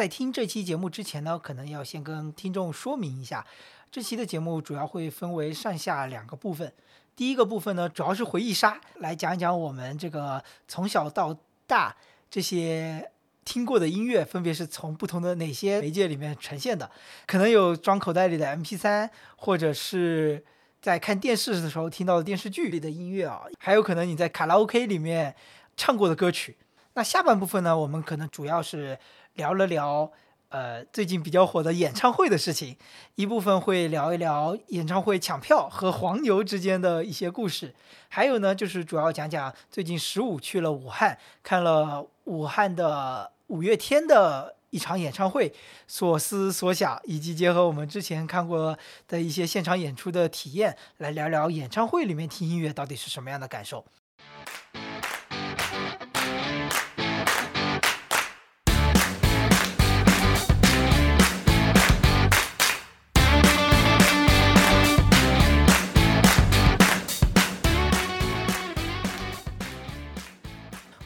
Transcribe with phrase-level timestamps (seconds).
[0.00, 3.46] 在听这期节目之前呢，可能要先跟听众说明一下，
[3.92, 6.72] 这期的节目主要会分为上下两个部分。
[7.14, 11.36] 第一个部分呢，主要是回忆杀，来讲一讲我们这个从小到
[11.66, 11.94] 大
[12.30, 13.10] 这些
[13.44, 16.90] 听过的音乐，分别是从不同的哪些媒介里面呈现的。
[17.26, 20.42] 可能有装口袋里的 MP3，或者是
[20.80, 25.36] 在看电视的时候听到的电视剧里的音乐啊，还有可能你在卡拉 OK 里面
[25.76, 26.56] 唱过的歌曲。
[26.94, 28.98] 那下半部分呢，我们可能主要是
[29.34, 30.10] 聊了聊，
[30.48, 32.76] 呃，最近比较火的演唱会的事情，
[33.14, 37.74] 一部分会聊一聊演唱会抢票和黄牛之间的一些故事，
[38.08, 45.52] 还有呢，就是主要讲讲最近十五去了武汉，看了武汉的五月天的一场演唱会，
[45.86, 48.76] 所思所想，以及结合我们之前看过
[49.08, 53.84] 的一些现场演出的体验，来聊聊演唱会里面听音乐到底是什么样的感受。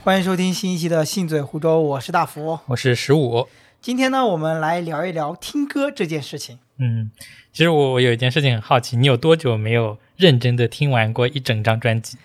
[0.04, 3.48] 欢迎收听新一期的《信嘴湖州》，我是大福，我是十五。
[3.80, 6.58] 今天呢，我们来聊一聊听歌这件事情。
[6.76, 7.10] 嗯，
[7.54, 12.18] 其实我我有一件事情很好奇，你有多久没有认真的听完过一整张专辑？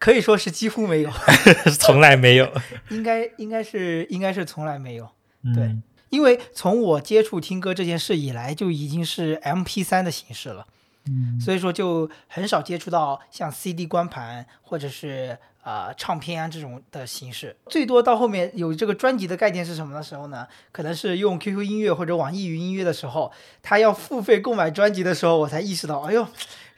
[0.00, 1.10] 可以说是几乎没有，
[1.78, 2.52] 从来没有。
[2.90, 5.08] 应该应该是应该是从来没有。
[5.44, 5.76] 嗯对，
[6.08, 10.66] 因为从我接触听歌这件事以来，就已经是 M P 三的形式了，
[11.06, 17.56] 嗯所以说就很少接触到像 C D 光盘或者是呃唱片啊这种的形式。
[17.66, 20.46] 最多到后面有这个专辑的概念是什么的时候呢？
[20.70, 26.26] 可能是用 Q Q 音乐或者网易云音乐的时候，他要付费购买专辑的时候，我才意识到，哎呦，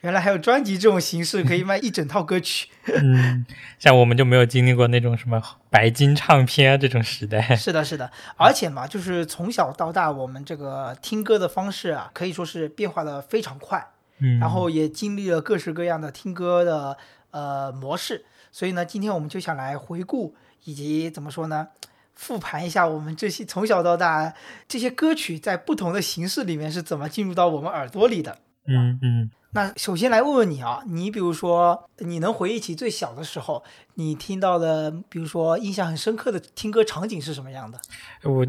[0.02, 2.68] 原来还有专辑这种形式可以卖一整套歌曲。
[3.02, 3.44] 嗯，
[3.78, 7.56] 像我们就没有经历过那种什么白金唱片啊这种时代。
[7.56, 13.84] 是的，是的，而且嘛，就是从小到大，我们这个听歌的方式啊，可以说是变化的非常快，
[14.20, 16.96] 嗯，然后也经历了各式各样的听歌的
[17.32, 18.24] 呃模式。
[18.56, 20.34] 所以呢，今天我们就想来回顾
[20.64, 21.68] 以及怎么说呢，
[22.14, 24.32] 复盘一下我们这些从小到大
[24.66, 28.38] 这些歌曲在不同的形式里面是怎么进入到我们耳朵里的。
[28.66, 33.62] 嗯嗯，那首先来问问你啊，你比如说，你能回忆起最小的时候，
[33.96, 37.78] 你听到的，比如说印象很深刻的听歌场景是什么样的？
[38.22, 38.46] 我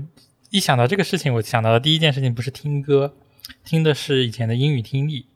[0.52, 3.14] 一想到这个事情，我想到的第一件事情不是听歌，
[3.66, 5.28] 听的是以前的英语听力，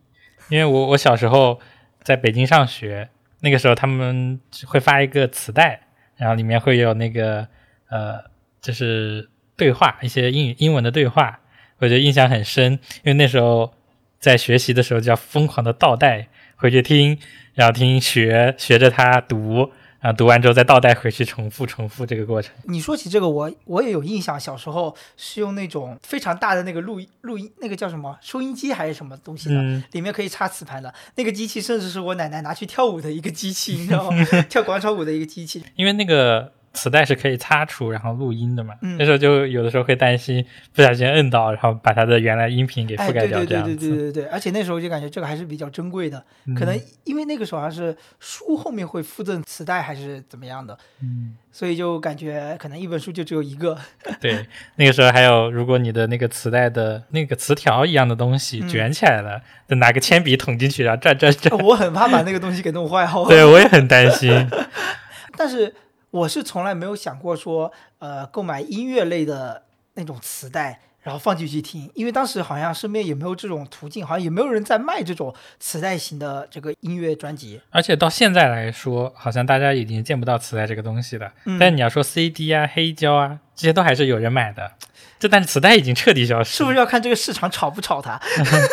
[0.47, 1.59] 因为我我小时候
[2.01, 3.09] 在北京上学，
[3.41, 5.81] 那个时候他们会发一个磁带，
[6.15, 7.47] 然后里面会有那个
[7.89, 8.23] 呃，
[8.61, 11.39] 就是对话，一些英语英文的对话，
[11.79, 13.73] 我觉得印象很深，因为那时候
[14.19, 17.17] 在学习的时候就要疯狂的倒带回去听，
[17.55, 22.51] 然后听学学着它读，然后读完之后再倒带回去重复重复这个过程。
[22.63, 34.25] 你说起这个，我我也有印象，小时候是用那种非常大的那个录音录音，那个叫什么收音机还是什么东西的，嗯里面可以插磁盘的那个机器，甚至是我奶奶拿去跳舞的一个机器，你知道吗？
[34.49, 35.63] 跳广场舞的一个机器。
[35.75, 43.89] 因为那个磁带是可以擦除然后录音的嘛，嗯那时候就有的时候会担心不小心摁到，然后把它的原来音频给哎，覆盖掉对对对对这样子。
[43.89, 46.23] 对对对，而且那时候就感觉这个还是比较珍贵的，
[46.57, 53.77] 可能因为那个时候好像是书后面会附赠磁带还是怎么样的，嗯，所以就感觉可能一本书就只有一个。
[54.21, 54.45] 对，
[54.77, 61.57] 那个时候还有，如果你的那个磁带的那个磁条一样的东西嗯卷起来了，就拿个铅笔捅进去，然后转转转。
[61.65, 63.27] 我很怕把那个东西给弄坏，好？
[63.27, 64.49] 对，我也很担心。
[65.37, 65.73] 但是
[66.11, 69.63] 我是从来没有想过说，呃，购买音乐类的
[69.95, 77.61] 那种磁带，然后放进去听，因为当时好像身边也没有这种途径，好像也没有人在卖这种磁带型的这个音乐专辑。
[77.69, 81.31] 而且到现在来说，好像大家已经见不到磁带这个东西了。
[81.45, 84.73] 嗯但你要说 CD 啊、黑胶啊，这些都还是有人买的。
[85.17, 88.19] 这但是磁带已经彻底消失，是不是要看这个市场炒不炒它？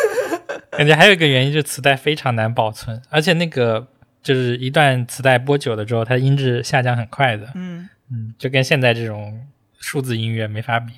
[0.71, 3.87] 感觉还有一个原因就是磁带非常难保存，而且那个
[4.29, 7.51] 就是一段磁带播久了之后，它的音质下降很快的。
[7.55, 9.47] 嗯，嗯，就跟现在这种
[9.79, 10.93] 数字音乐没法比。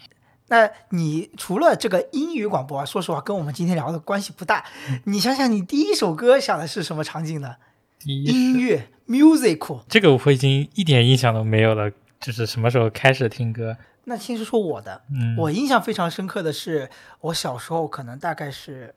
[0.50, 4.66] 那你除了这个英语广播啊，说实话跟我们今天聊的关系不大。
[5.06, 7.56] 你想想，你第一首歌想的是什么场景呢？
[8.04, 9.80] 音乐 musical。
[9.88, 11.90] 这个我已经一点印象都没有了，
[12.20, 13.78] 就是什么时候开始听歌？
[14.04, 16.90] 那先说说我的，嗯，我印象非常深刻的是，
[17.22, 18.94] 我小时候可能大概是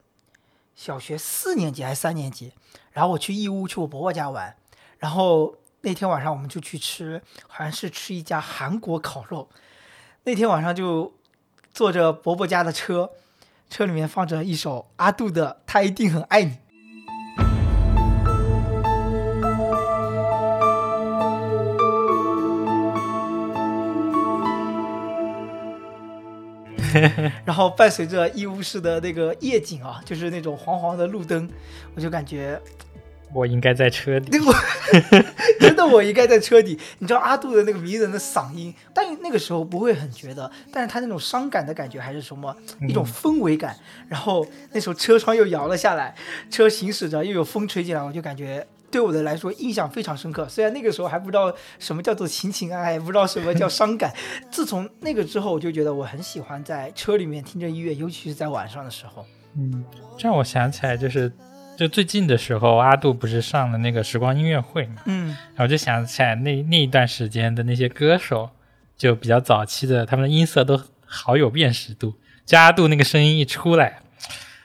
[0.74, 2.52] 小学四年级还是三年级，
[2.92, 4.56] 然后我去义乌去我伯伯家玩，
[4.98, 9.48] 然后那天晚上我们就去吃，好像是吃一家韩国烤肉。
[10.24, 11.14] 那天晚上就
[11.72, 13.10] 坐着伯伯家的车，
[13.68, 16.52] 车里面放着一首阿杜的《他一定很爱你》。
[27.44, 31.48] 然后伴随着义乌市的那个夜景啊，就是那种黄黄的路灯，
[31.94, 32.60] 我就感觉
[33.32, 34.38] 我应该在车底。
[34.38, 34.54] 我
[35.58, 36.78] 真的我应该在车底。
[36.98, 42.56] 你知道阿杜的那个迷人的嗓音，但那个时候不会很觉得，但是他那种伤感的感觉还是什么
[42.88, 43.76] 一种氛围感。
[44.08, 46.14] 然后那时候车窗又摇了下来，
[46.50, 48.64] 车行驶着又有风吹进来，我就感觉
[48.94, 50.48] 对我的来说印象非常深刻。
[50.48, 54.14] 虽然那个时候还不知道什么叫做情情爱爱，不知道什么叫伤感。
[54.52, 59.26] 自从那个之后，我就觉得我很喜欢在车里面听着音乐，尤其是在晚上的时候。
[59.56, 59.84] 嗯，
[60.16, 61.32] 这让我想起来，就是
[61.76, 68.50] 就最近的时候，阿杜不是上了那个时光音乐会嘛，嗯然后就想起来那那一段时间的那些歌手，
[68.96, 72.14] 就比较早期的，他们的音色都好有辨识度。
[72.46, 74.02] 就阿杜那个声音一出来，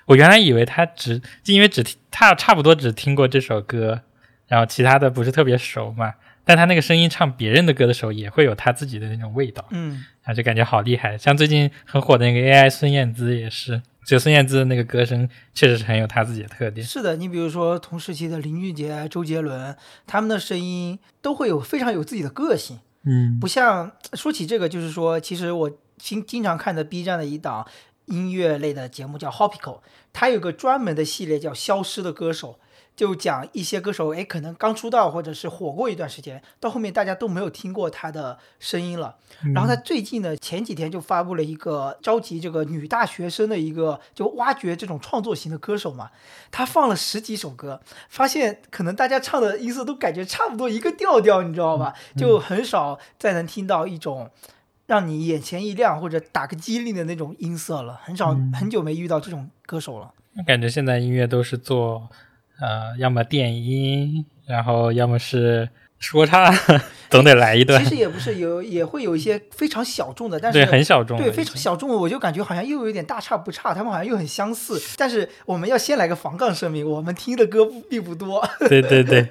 [0.06, 4.02] 我原来以为他只就因为只听他差不多只听过这首歌，
[4.50, 6.14] 然后其他的不是特别熟嘛，
[6.44, 9.66] 但他那个声音唱别人的歌的时候，也会有他自己的那种味道。
[9.70, 11.18] 嗯然后就感觉好厉害。
[11.18, 16.86] 像最近很火的那个 AI 孙燕姿也是，就孙燕姿的那个歌声确实是很有她自己的特点。
[16.86, 19.76] 是的，你比如说同时期的林俊杰、周杰伦，
[20.06, 22.80] 他们的声音都会有非常有自己的个性。
[23.06, 27.66] 嗯不像说起这个，就是说，其实我经经常看的 B 站的一档
[28.06, 29.80] 音乐类的节目叫 Hopico，
[30.12, 32.54] 它有个专门的系列叫《消失的歌手》，
[33.00, 39.16] 就讲一些歌手，哎，可能刚出道或者是火过一段时间，到后面大家都没有听过他的声音了。
[39.56, 46.10] 然后他最近呢，前几天就发布了一个召集这个女大学生的一个，就挖掘这种创作型的歌手嘛。
[46.52, 47.80] 他放了十几首歌，
[48.10, 51.94] 发现可能大家唱的音色都感觉差不多一个调调，你知道吧？
[52.18, 54.30] 就很少再能听到一种
[54.88, 57.98] 让你眼前一亮或者打个激灵的那种音色了。
[58.04, 60.12] 很少很久没遇到这种歌手了。
[60.36, 62.10] 我感觉现在音乐都是做，
[62.62, 66.54] 呃，要么电音，然后要么是说唱，
[67.10, 67.90] 总得来一段其。
[67.90, 71.18] 实也不是有，也会有一些非常小众的，但对，是很小众。
[71.18, 74.82] 对，非常小众的，我就感觉好像又有点大差不差，他们好像又很相似。
[74.98, 79.28] 但是我们要先来个防杠声明，我们听的歌并不多， 对对对，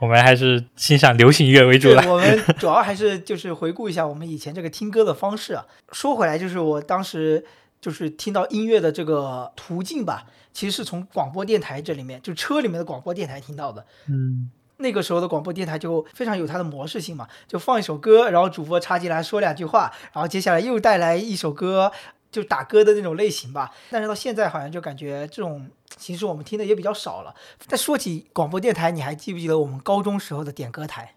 [0.00, 2.02] 我们还是欣赏流行乐为主，了。
[2.08, 5.64] 我们主要还是就是回顾一下我们以前这个听歌的方式啊。
[5.92, 7.44] 说回来，就是我当时
[7.80, 13.84] 就是听到音乐的这个途径吧，其实是从广播电台这里面，就车里面的广播电台听到的。
[14.06, 21.92] 嗯那个时候的广播电台就非常有它的模式性嘛，就放一首歌，然后主播插进来说两句话，然后接下来又带来一首歌，
[22.32, 23.70] 就打歌的那种类型吧。
[23.88, 27.32] 但是到现在好像就感觉这种形式我们听的也比较少了。
[27.68, 31.14] 但说起广播电台，你还记不记得我们高中时候的点歌台？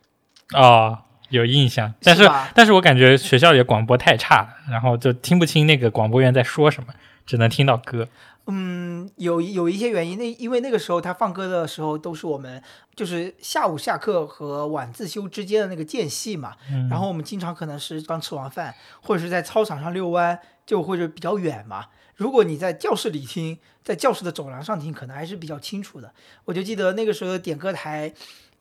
[0.53, 0.99] 哦，
[1.29, 6.93] 有印象，但是吧但是我感觉学校里的广播太差了，然后就听不清那个广播员在说什么，
[7.25, 8.07] 只能听到歌。
[8.49, 12.61] 嗯，有有一些原因，那因为那个时候他放歌的时候都是我们
[12.95, 21.87] 就是下午下课和晚自修之间的那个间隙嘛，嗯然后我们经常可能是刚吃完饭，或者是在操场上遛弯，就或者比较远嘛。
[22.15, 26.11] 如果你在教室里听，在教室的走廊上听，可能还是比较清楚的。
[26.45, 28.11] 我就记得那个时候的点歌台，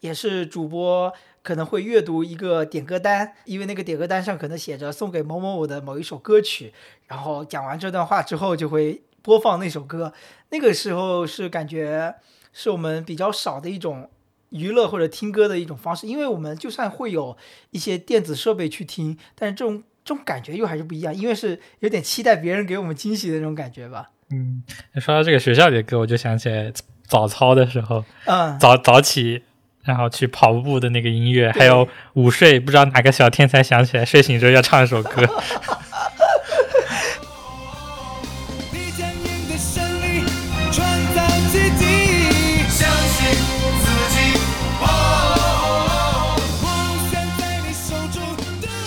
[0.01, 1.11] 也是主播
[1.43, 6.75] 可能会阅读一个点歌单，因为那个点歌单上可能写着送给某某某的某一首歌曲，
[7.07, 10.13] 然后讲完这段话之后就会播放那首歌。
[10.51, 12.15] 那个时候是感觉
[12.53, 14.09] 是我们比较少的一种
[14.51, 17.37] 娱乐或者听歌的一种方式，因为我们就算会有
[17.73, 24.11] 一些电子设备去听，但是这种这种感觉又还是不一样，因为是有点期待别人给我们惊喜的那种感觉吧。
[24.31, 24.63] 嗯，
[25.01, 29.43] 说到这个学校里的歌，我就想起来早操的时候，嗯，早早起，
[29.83, 35.27] 然后去跑步的那个音乐，还有午睡，不知道哪个小天才想起来睡醒之后要唱一首歌。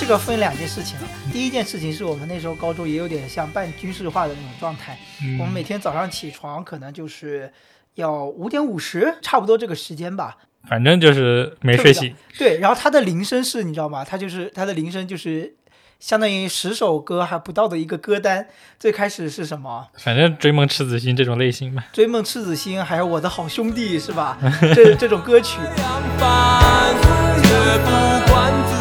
[0.09, 1.03] 个分两件事情啊。
[1.31, 4.97] 第一件事情是我们那时候高中也有点像半军事化的那种状态，
[5.39, 7.51] 我们每天早上起床可能就是
[7.95, 10.37] 要五点五十，差不多这个时间吧。
[10.67, 12.13] 反正就是没睡醒。
[12.37, 14.03] 对，然后他的铃声是，你知道吗？
[14.03, 15.55] 他就是他的铃声就是
[15.99, 18.47] 相当于十首歌还不到的一个歌单。
[18.77, 19.87] 最开始是什么？
[19.97, 21.85] 反正追梦赤子心这种类型吧。
[21.93, 24.37] 追梦赤子心，还有我的好兄弟，是吧？
[24.75, 26.93] 这这种歌曲， 两半，
[27.41, 27.49] 绝
[27.85, 28.78] 不管自己能。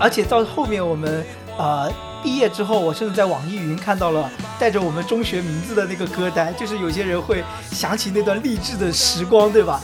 [0.00, 1.24] 而且到后面我们
[1.58, 9.80] 呃毕业之后，我甚至在网易云看到了带着我们中学名字的那个歌单，就是有些人会想起那段励志的时光，对吧？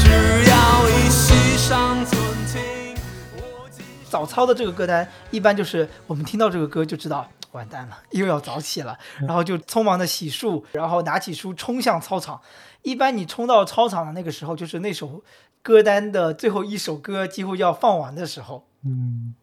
[0.00, 0.10] 只
[0.50, 2.60] 要一息尚存情，
[3.36, 12.40] 我今早操的这个歌单，一般就是我们听到这个歌就知道完蛋了，又要早起了，然后就匆忙的洗漱，然后拿起书冲向操场。
[12.82, 15.22] 一般你冲到操场的那个时候，就是那首
[15.62, 18.67] 歌单的最后一首歌几乎要放完的时候。
[18.84, 19.34] 嗯，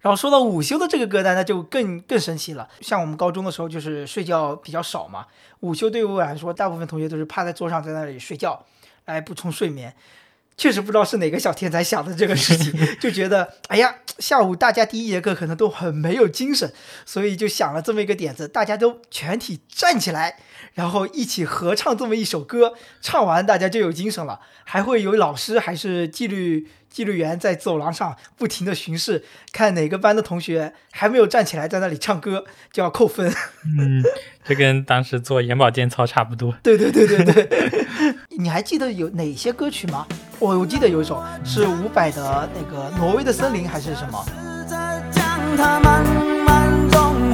[0.00, 2.68] 然后说到午休的这个歌单，那就更更神奇了。
[2.80, 5.26] 像我们高中的时候，就是睡觉比较少嘛，
[5.60, 8.64] 午休对于我来说，大部分同学都是趴在桌上在那里睡觉，
[9.06, 9.94] 来补充睡眠。
[10.58, 16.70] 确实不知道是哪个小天才想的这个事情， 就觉得哎呀，下午大家第一节课可能都很没有精神，
[17.06, 20.36] 所以就想了这么一个点子，大家都全体站起来，
[20.74, 29.22] 然后一起合唱这么一首歌，唱完大家就有精神了，还会有老师还是纪律纪律员在走廊上不停的巡视，
[29.52, 33.32] 看哪个班的同学还没有站起来在那里唱歌， 就要扣分。
[33.78, 34.02] 嗯，
[34.44, 36.56] 这跟当时做眼保健操差不多。
[36.64, 37.48] 对对对对对，
[38.38, 40.04] 你还记得有哪些歌曲吗？
[40.38, 44.18] 我我记得有一首是伍佰的那个《挪威的森林》还是什么？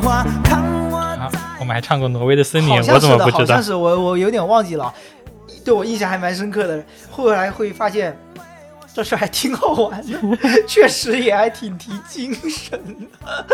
[0.07, 1.31] 啊，
[1.61, 3.63] 我们还唱过《挪威的森林》，我怎么不知道好像？
[3.63, 4.93] 是我我有点忘记了，
[5.65, 6.83] 对我印象还蛮深刻的。
[7.11, 8.17] 后来会发现
[8.95, 10.19] 这事儿还挺好玩的，
[10.67, 12.79] 确实也还挺提精神
[13.21, 13.45] 的。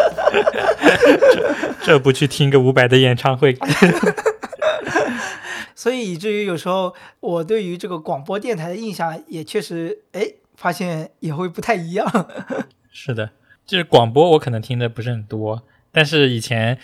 [1.82, 3.56] 这不去听个伍佰的演唱会？
[5.74, 12.06] 所以以至于有时候我对于这个广播电台的印象也确实，哎，发现也会不太一样。
[12.90, 13.30] 是的，
[13.64, 16.78] 就是广播我可能听的不是很多，但是以前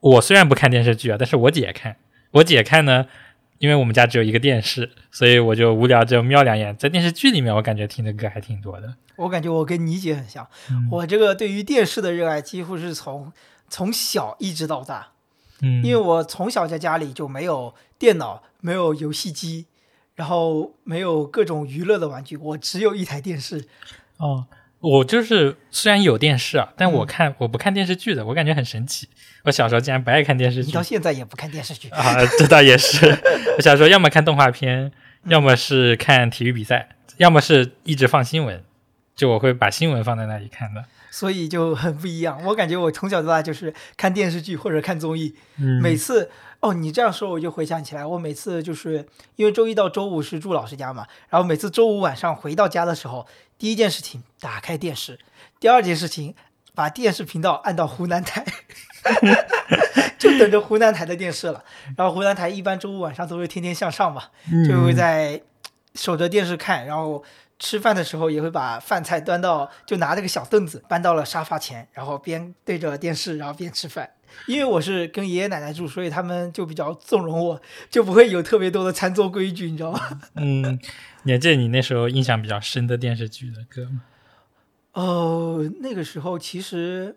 [0.00, 1.96] 我虽然不看电视剧啊，但是我姐看，
[2.30, 3.06] 我姐看呢，
[3.58, 8.94] 因为我们家只有一个电视，所以我就无聊就瞄两眼，在电视剧里面我感觉听的歌还挺多的。
[9.16, 13.32] 我感觉我跟你姐很像，嗯我这个对于电视的热爱几乎是从
[13.68, 15.08] 从小一直到大。
[15.60, 19.66] 嗯，因为我从小在家里就没有电脑，没有游戏机，
[20.14, 23.66] 然后没有各种娱乐的玩具，我只有一台电视。
[24.18, 24.46] 哦，
[24.80, 29.08] 我就是虽然有电视啊，但我嗯看、我不看电视剧的，我感觉很神奇。
[29.44, 33.06] 我小时候竟然不爱看电视剧你到现在也不看电视剧，啊，这倒也是。
[33.56, 34.92] 我小时候要么看动画片，
[35.24, 38.62] 要么是看体育比赛，要么是一直放新闻，
[39.16, 40.84] 就我会把新闻放在那里看的。
[41.10, 42.42] 所以就很不一样。
[42.44, 53.26] 我感觉我从小到大就是看电视剧或者看综艺，嗯，每次哦，你这样说我就回想起来，我每次就是因为周一到周五是住老师家嘛，然后每次周五晚上回到家的时候，
[53.58, 55.18] 第一件事情打开电视，
[55.60, 56.34] 第二件事情
[56.74, 58.44] 把电视频道按到湖南台，
[60.18, 61.64] 就等着湖南台的电视了。
[61.96, 64.24] 然后湖南台一般周五晚上都是天天向上嘛，
[64.68, 65.40] 就会在
[65.94, 67.22] 守着电视看，然后
[67.58, 74.10] 吃饭的时候也会把饭菜端到，就拿这个小凳子搬到了沙发前，然后边对着电视，然后边吃饭。
[74.46, 77.60] 因为我是跟爷爷奶奶住，所以他们就比较纵容我，
[77.90, 80.20] 就不会有特别多的餐桌规矩，你知道吗？
[80.36, 80.78] 嗯，
[81.22, 84.02] 你还记得你那时候印象比较深的电视剧的歌吗？
[84.92, 87.16] 哦，那个时候其实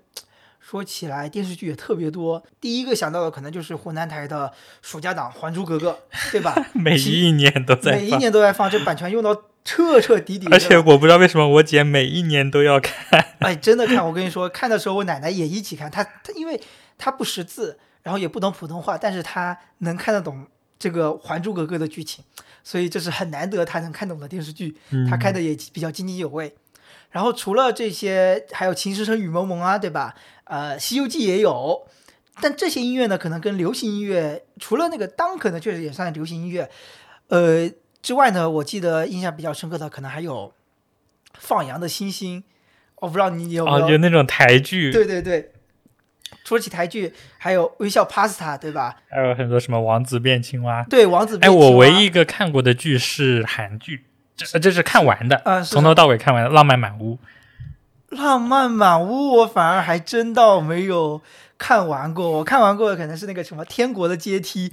[0.60, 6.00] 说起来电视剧也特别多，第一个想到的可能就是湖南台的暑假档《还珠格格》，
[6.31, 6.55] 对吧？
[6.74, 10.47] 每一年都在每一，年都在放，这版权用到彻彻底底。
[10.51, 13.25] 而且我不知道为什么我姐每一年都要看。
[13.39, 16.61] 哎，真的看，我跟你说，看的时候我奶奶也一起看，她她因为
[16.97, 20.45] 她不识字，然后也不懂普通话，但是她能看得懂
[20.77, 22.23] 这个《还珠格格》的剧情，
[22.63, 24.77] 所以这是很难得她能看懂的电视剧，
[25.09, 26.55] 她看的也比较津津有味。
[27.11, 30.15] 然后除了这些，还有《情深深雨蒙蒙》啊，对吧？
[30.45, 31.85] 呃，《西游记》也有，
[32.39, 36.69] 但这些音乐呢，可能跟流行音乐，除了那个当可能确实也算流行音乐，
[37.27, 37.69] 呃
[38.01, 40.51] 之外呢，我记得印象比较深刻的可能还有
[41.38, 42.41] 《放羊的星星》，
[42.96, 45.51] 我不知道你有没有哦，有那种台剧，对对对，
[46.43, 48.98] 说起台剧，还有《微笑 Pasta》，对吧？
[49.10, 50.84] 还有很多什么王子变青蛙。
[50.89, 51.65] 对，王子哎，变青蛙。
[51.67, 54.05] 我唯一一个看过的剧是韩剧，
[54.36, 57.15] 这这是看完的，啊从头到尾看完的《浪漫满屋》。
[58.10, 61.22] 浪漫满屋，我反而还真倒没有
[61.61, 62.27] 看完过。
[62.41, 64.67] 我看完过的可能是那个什么《天国的阶梯》，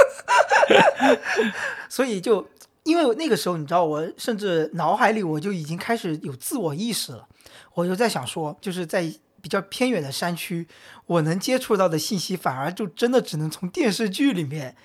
[1.88, 2.46] 所以就
[2.82, 7.26] 因为那个时候，你知道，我甚至脑海里我就已经开始有自我意识了。
[7.72, 9.10] 我就在想说，就是在
[9.40, 10.68] 比较偏远的山区，
[11.06, 14.76] 我能接触到的信息，反而就真的只能从电视剧里面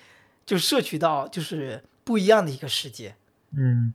[0.46, 3.16] 就摄取到，就是不一样的一个世界。
[3.54, 3.92] 嗯，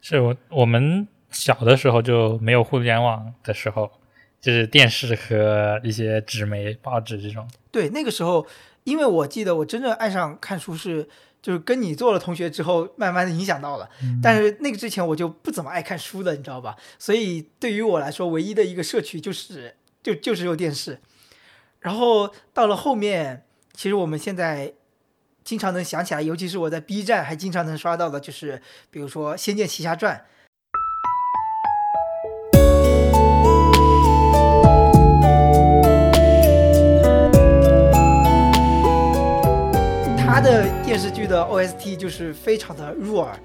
[0.00, 3.90] 是我我们小的时候就没有互联网的时候，
[4.40, 7.48] 就是电视和一些纸媒、报纸这种。
[7.70, 8.46] 对，那个时候，
[8.84, 11.08] 因为我记得我真正爱上看书是，
[11.42, 13.88] 就是跟你做了同学之后，慢慢的影响到了。
[14.22, 16.76] 但是那个之前我就不怎么爱看书的，你知道吧？
[16.98, 21.00] 所以对于我来说，唯一的一个社区就是就就是有电视。
[21.80, 24.72] 然后到了后面，其实我们现在
[25.42, 30.16] 经常能想起来，尤其是我在 B 站还经常能刷到的，就是比如说《仙剑奇侠传》。
[40.38, 43.36] 它的电视剧的 OST 就是非常的入耳，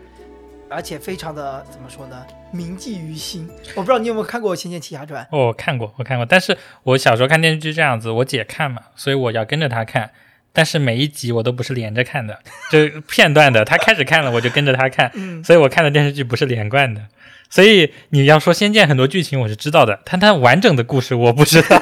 [0.70, 3.50] 而且非常的怎么说呢，铭记于心。
[3.74, 5.24] 我不知道你有没有看过《仙剑奇侠传》？
[5.32, 10.12] 哦，我看过，我看过，但是我小时候看电视剧这样子，我姐看嘛，所以我要跟着她看。
[10.52, 12.38] 但是每一集我都不是连着看的，
[12.70, 13.66] 就片段的。
[13.66, 17.02] 她开始看了，我就跟着她看，嗯，所以我看的电视剧不是连贯的。
[17.50, 21.82] 所以你要说《仙剑》很多剧情我是知道的，但它完整的故事我不知道。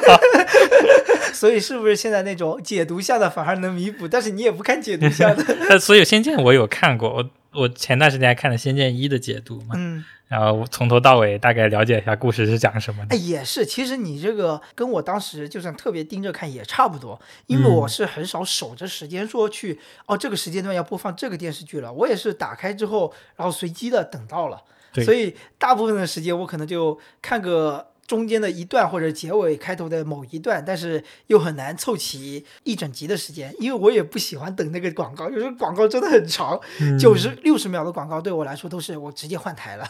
[1.42, 4.06] 所以是不是现在那种解读下的反而能弥补？
[4.06, 7.30] 但是你也不看解读下的，那 所以《仙剑》我有看过，我
[7.62, 10.04] 我前段时间还看了《仙剑一》的解读嘛，嗯。
[10.28, 13.18] 然后从头到尾大概了解一下故事是讲什么的哎，。
[13.18, 39.86] 也是，其实你这个跟我当时就算特别盯着看也差不多，因为嗯我是很少守着时间说去、哦这个时间段要播放这个电视剧了，我也是打开之后，然后随机的等到了，对所以大部分的时间我可能就看个中间的一段或者结尾开头的某一段，但是又很难凑齐一整集的时间，因为我也不喜欢等那个广告，有时候广告真的很长，嗯九十六十秒的广告对我来说都是我直接换台了。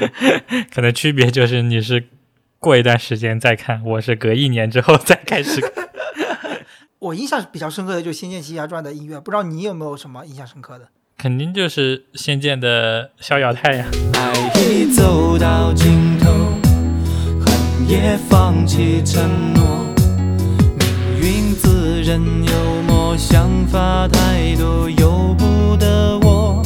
[0.74, 2.08] 可能区别就是你是
[2.58, 5.90] 过一段时间再看，我是隔一年之后再开始看。
[7.00, 10.88] 我印象比较深刻的就是《仙剑奇侠传》的音乐，不知道你有没有什么印象深刻的？
[11.16, 13.90] 肯定就是《仙剑》的《逍遥太阳》。
[14.18, 16.09] 爱已走到尽头，恨
[17.90, 19.84] 也放弃承诺。
[21.20, 26.62] 命运自认幽默，想法太多，由不得我。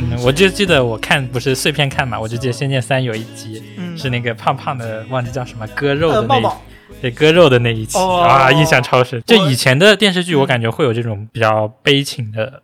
[0.00, 6.52] 嗯，我就记得我看不是碎片看嘛，我就记得《仙剑三》有一集、嗯是那个胖胖的，忘记叫什么割肉的呃，那
[7.00, 9.22] 对割肉的那一期、哦啊，印象超深。
[9.24, 12.62] 就以前的电视剧，我嗯感觉会有这种比较悲情的，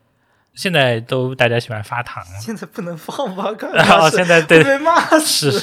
[0.54, 2.40] 现在都大家喜欢发糖了。
[2.40, 3.50] 现在不能放吧？
[3.74, 5.50] 然后， 现在对会被骂死。
[5.50, 5.60] 是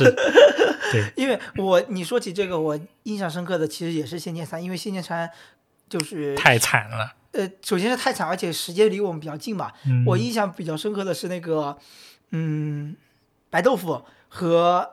[0.92, 5.28] 是， 因为我你说起这个，我印象深刻的其实也是《仙剑三》，因为《仙剑三》
[5.88, 7.14] 就是太惨了。
[7.32, 9.72] 呃，首先是太惨，而且时间离我们比较近嘛。
[9.86, 11.78] 嗯，我印象比较深刻的是那个，
[12.32, 12.96] 嗯，
[13.52, 14.90] 白豆腐和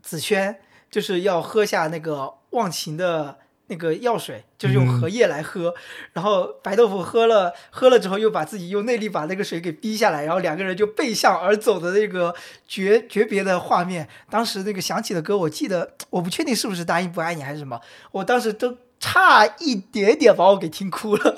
[0.00, 3.38] 紫萱就是要喝下那个忘情的
[3.72, 5.74] 那个药水，就是用嗯荷叶来喝。
[6.12, 12.34] 然后白豆腐喝了喝了之后，又把自己用内力把那个水给逼下来，然后两个人就背向而走的那个
[12.68, 14.06] 诀诀别的画面。
[14.28, 17.80] 当时那个响起的歌，我记得我不确定是不是《答应不爱你》还是什么，
[18.12, 18.76] 我当时都。
[19.04, 21.34] 差一点点把我给听哭了，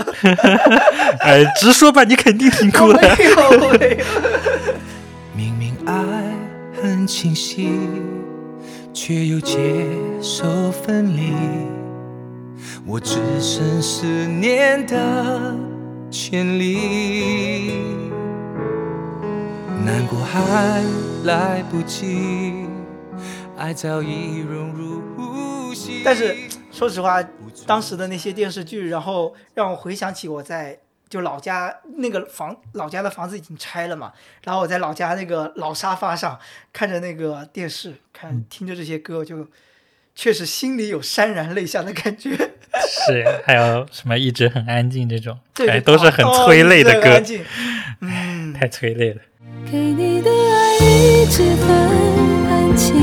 [1.24, 3.00] 哎，直说吧，你肯定听哭了。
[5.34, 5.94] 明明爱
[6.78, 7.70] 很清晰，
[8.92, 9.56] 却又接
[10.20, 11.32] 受分离。
[12.86, 15.54] 我只剩思念的
[16.10, 17.72] 权利，
[19.84, 20.82] 难过还
[21.24, 22.66] 来不及，
[23.56, 26.02] 爱早已融入呼吸。
[26.04, 26.36] 但是
[26.70, 27.22] 说实话，
[27.66, 36.38] 当时的那些电视剧，然后让我回想起我在就老家那个房，老家的房子已经拆了嘛，然后我在老家那个老沙发上
[36.72, 39.46] 看着那个电视，看听着这些歌，就
[40.14, 42.30] 确实心里有潸然泪下的感觉。
[42.36, 47.44] 是，还有什么一直很安静这种，对，哎，对都是很哦催泪的歌安，静
[48.00, 49.20] 嗯，太催泪了。
[49.70, 51.68] 给你的爱一直很
[52.48, 52.94] 安静，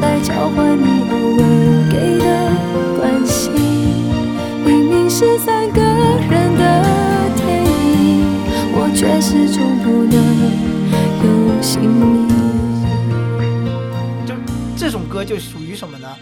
[0.00, 1.44] 来交换你偶尔
[1.90, 2.26] 给的
[2.98, 3.52] 关心。
[4.64, 6.64] 明明是三个人的
[7.36, 8.24] 电影，
[8.72, 10.16] 我却始终不能
[11.22, 12.25] 有姓名。
[12.25, 12.25] 就
[14.86, 16.16] 这种歌就属于什么呢？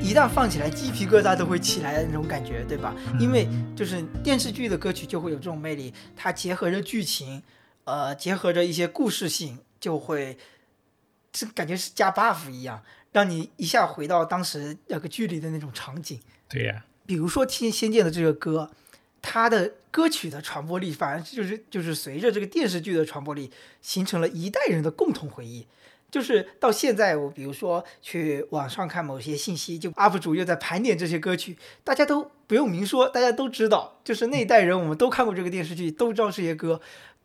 [0.00, 2.94] 一旦放起来，鸡皮疙瘩都会起来的那种感觉，对吧？
[3.18, 7.42] 因为就是电视剧的歌曲就会有这种魅力，它结合着剧情，
[7.82, 10.38] 呃，结合着一些故事性，就会
[11.32, 16.20] 这感觉是加 buff 一样，让你一下回到当时那个剧里的那种场景。
[16.48, 18.70] 对呀、比如说《听仙剑》的这个歌，
[19.20, 23.50] 它的歌曲的传播力，反而就是就是随着这个电视剧的传播力，
[23.82, 25.66] 形成了一代人的共同回忆。
[26.10, 36.80] 就是到现在，我比如说去网上看某些信息，就 UP 主又在盘点这些歌曲，大家都不用明说，大家都知道，就是那一代人我们都看过这个电视剧，都知道这些歌，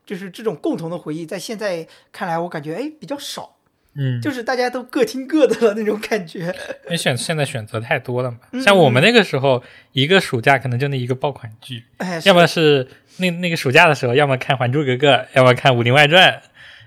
[0.06, 3.56] 就是这种共同的回忆，在现在看来，我感觉哎比较少，
[3.96, 6.54] 嗯，就是大家都各听各的了那种感觉。
[6.84, 8.38] 因为选现在选择太多了嘛。
[8.52, 16.34] 嗯像我们那个时候，一个暑假可能就那一个爆款剧，哎，要么是那那个暑假的时候，要么看《还珠格格》，要么看《武林外传》《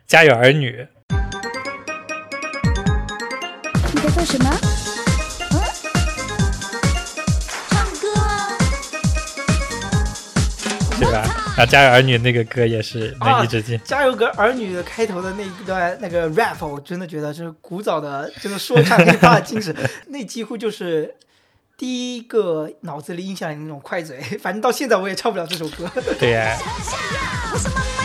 [0.06, 0.82] 家有儿女》。
[4.26, 4.50] 什么？
[5.52, 5.62] 嗯？
[7.70, 8.58] 唱歌啊！
[10.98, 11.22] 对吧？
[11.56, 13.80] 然后《家有儿女》那个歌也是能一直进。
[13.84, 19.74] 加油个儿女的开头的那一段那个 rap，我真的觉得就是古早的就是说唱 hiphop 的精神，
[20.08, 21.14] 那几乎就是
[21.78, 24.20] 第一个脑子里印象里的那种快嘴。
[24.42, 25.90] 反正到现在我也唱不了这首歌。
[26.18, 26.58] 对呀、
[27.52, 27.58] 我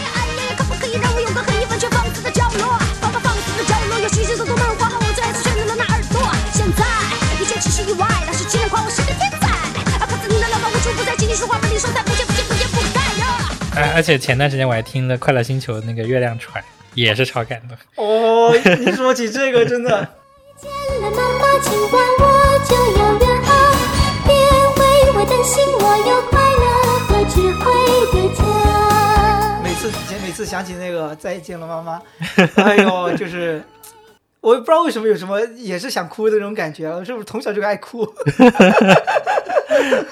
[10.82, 13.50] 束不再轻易说话，把你说在不见不见不见不该呀。
[13.76, 16.64] 哎，而且前段时间我还听了《快乐星球》那个月亮船，
[16.96, 17.78] 也是超感动。
[18.04, 19.90] 哦，你说起这个真的，
[20.60, 22.24] 见了妈妈，今晚我
[22.66, 23.54] 就要远航，
[24.26, 24.82] 别为
[25.14, 26.66] 我担心，我有快乐
[27.06, 27.64] 和智慧
[28.12, 28.42] 的家。
[29.64, 29.92] 每次
[30.26, 32.02] 每次想起那个再见了妈妈，
[32.56, 33.64] 哎呦，就是。
[34.42, 38.06] 我也不知道为什么有什么也是想哭的那种感觉，我是不是从小就爱哭？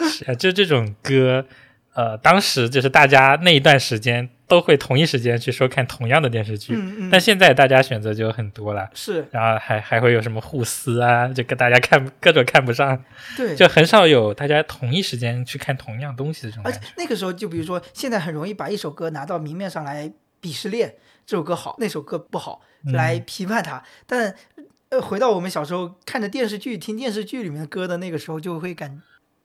[0.10, 1.46] 是啊，就这种歌，
[1.94, 8.88] 呃，当时就是大家那一段时间都会同一时间去收看同样的电视剧，嗯嗯但现在大家选择就很多了。
[8.94, 13.04] 是然后还还会有什么互撕啊，就跟大家看各种看不上，
[13.36, 16.80] 对，就很少有大家同一时间去看同样东西的这种而且。
[16.98, 20.12] 那个时候，就比如说，现在很容易把一首歌拿到明面上来
[20.42, 20.94] 鄙视链，
[21.26, 23.84] 这首歌好，那首歌不好，嗯来批判它。
[24.06, 24.36] 但
[24.90, 29.02] 呃，回到我们小时候看着电视剧、听电视剧里面的歌的那个时候，就会感，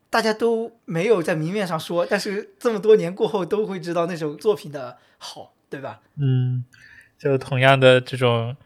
[0.09, 6.01] 大家都没有在明面上说，但是这么多年过后，都会知道那首作品的好，对吧？
[6.19, 6.65] 嗯，
[7.19, 8.57] 就同样的这种，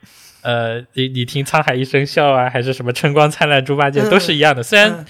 [0.43, 4.63] 呃，你你听《沧海一声笑》啊，还是什么《春光灿烂猪八戒》，嗯都是一样的。
[4.63, 5.05] 虽然嗯《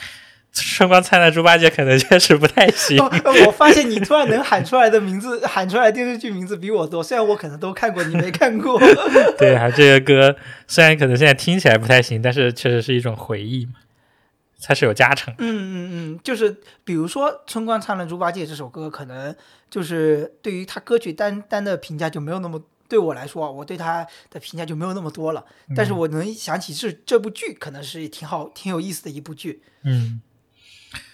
[0.60, 3.10] 春光灿烂猪八戒》可能确实不太行，哦
[3.46, 8.78] 我发现你突然能喊出来的名字，喊出来电视剧名字比我多，虽然我可能都看过，你没看过。
[9.38, 13.72] 对啊，这个歌虽然可能现在听起来不太行，但是确实是一种回忆嘛，
[14.62, 15.32] 它是有加成。
[15.38, 19.34] 嗯嗯嗯，就是比如说《春光灿烂猪八戒》这首歌，可能
[19.70, 25.44] 就是对于他歌曲单单的评价就没有那么，对我来说啊，我对他的评价就没有那么多了。
[25.76, 30.20] 但是我能想起是这部剧可能是挺好、挺有意思的一部剧，嗯，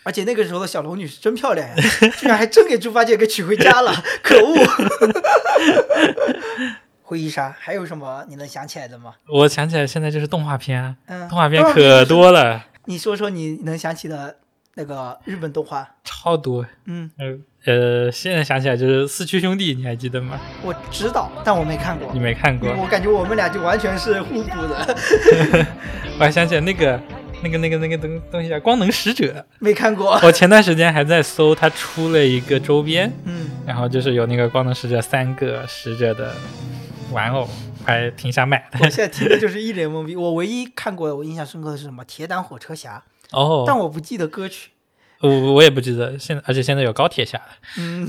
[0.02, 1.74] 而且那个时候的小龙女是真漂亮呀，
[2.18, 4.54] 居然还真给猪八戒给娶回家了，可恶！
[7.02, 9.14] 回忆杀还有什么你能想起来的吗？
[9.28, 14.36] 我想起来现在就是动画片啊，嗯，动画片可多了，你说说你能想起的
[14.74, 15.86] 那个日本动画？
[16.02, 16.64] 超多。
[16.86, 20.38] 嗯，呃呃，现在想起来就是四驱兄弟，你还记得吗？
[20.62, 22.18] 我知道，但我没看过你。
[22.18, 22.74] 没看过？
[22.76, 24.96] 我感觉我们俩就完全是互补的，
[26.18, 26.98] 我还想起来那个
[27.44, 30.18] 那个那个那个东东西叫光能使者， 没看过。
[30.22, 36.34] 我前段时间还在搜，它出了一个周边，嗯，然后就是有那个光能使者三个使者的
[37.12, 37.46] 玩偶，
[37.84, 38.78] 还挺想买的。
[38.80, 40.16] 我现在听的就是一脸懵逼。
[40.16, 42.02] 我唯一看过的，我印象深刻的是什么？
[42.06, 43.04] 《铁胆火车侠》，
[43.38, 44.70] 哦，但我不记得歌曲。
[45.20, 47.44] 我我也不记得，现在而且现在有高铁侠了，
[47.78, 48.08] 嗯，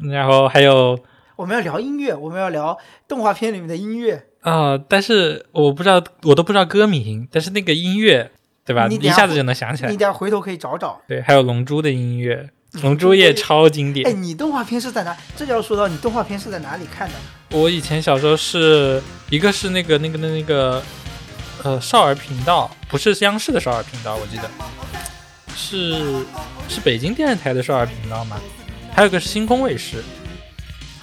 [0.12, 0.98] 然后还有
[1.36, 4.26] 我们要聊音乐，我们要聊动画片里面的音乐。
[4.44, 8.30] 啊、但是我不知道，我都不知道歌名，但是那个音乐，
[8.64, 8.86] 对吧？
[8.88, 9.96] 你一下子就能想起来你。
[9.96, 11.00] 等下回头可以找找。
[11.08, 12.50] 对，还有龙珠的音乐，
[12.82, 14.22] 龙珠也超经典哎，典。
[14.22, 15.16] 你动画片是在哪？
[15.34, 17.14] 这就要说到你动画片是在哪里看的？
[17.56, 20.82] 我以前小时候是一个是那个那个那个
[21.62, 24.50] 呃少儿频道，不是央视的少儿频道，我记得
[25.56, 26.24] 是
[26.68, 28.38] 是北京电视台的少儿频道吗？
[28.92, 30.02] 还有个是星空卫视，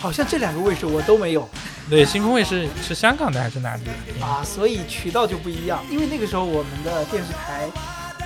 [0.01, 1.47] 好像这两个卫视我都没有
[1.87, 4.25] 对，星空卫视是香港的还是哪里的？
[4.25, 5.79] 啊，所以渠道就不一样。
[5.91, 7.69] 因为那个时候我们的电视台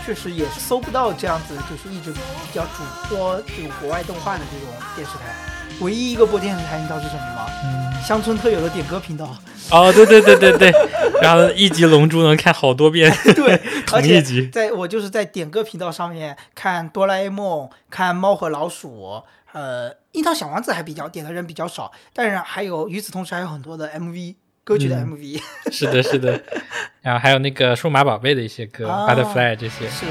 [0.06, 2.20] 确实也是搜不到这样子，就是一直比
[2.54, 5.55] 较主播这种国外动画的这种电视台。
[5.82, 7.46] 唯一一个播电视台，你知道是什么吗？
[7.64, 9.36] 嗯，乡村特有的点歌频道。
[9.72, 10.72] 哦，对对对对对，
[11.22, 14.48] 然后一集龙珠能看好多遍， 对， 同而且一集。
[14.50, 25.10] 在我就是在点歌频道上面看哆啦 A 梦，看猫和老鼠，呃，樱桃小丸子还比较点的人比较少，但是还有与此同时还有很多的 MV 歌曲的嗯。
[25.18, 26.40] MV，、是的，是的，
[27.02, 29.08] 然后还有那个数码宝贝的一些歌、啊。
[29.08, 29.90] B u t t e r f l y 这些。
[29.90, 30.06] 是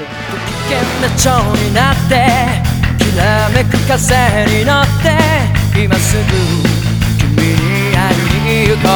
[3.14, 5.08] 危険な蝶になってきらめく風に乗って
[5.80, 6.22] 今すぐ
[7.18, 8.90] 君に会いに行こう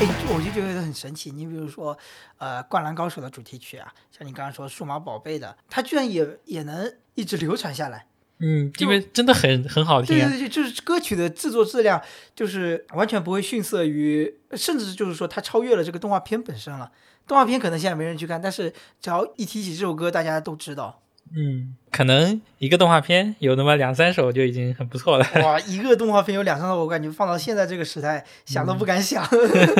[0.00, 1.32] 哎，我就觉得很神奇。
[1.32, 1.96] 你比如说，
[2.38, 8.06] 呃，《灌篮高手》的主题曲啊，像你刚刚说《数码宝贝》的，它居然也也能一直流传下来。
[8.38, 10.28] 嗯，因为真的很很好听啊。
[10.28, 12.00] 对对对，就是歌曲的制作质量，
[12.36, 16.92] 就是完全不会逊色于，甚至就是说它超越了这个动画片本身了。
[17.26, 21.00] 动画片可能现在没人去看，但是只要一提起这首歌，大家都知道。
[21.35, 25.25] 嗯，可能一个动画片有那么两三首就已经很不错了。
[25.43, 29.27] 哇，一个动画片有两三首，我感觉放到现在这个时代，想都不敢想。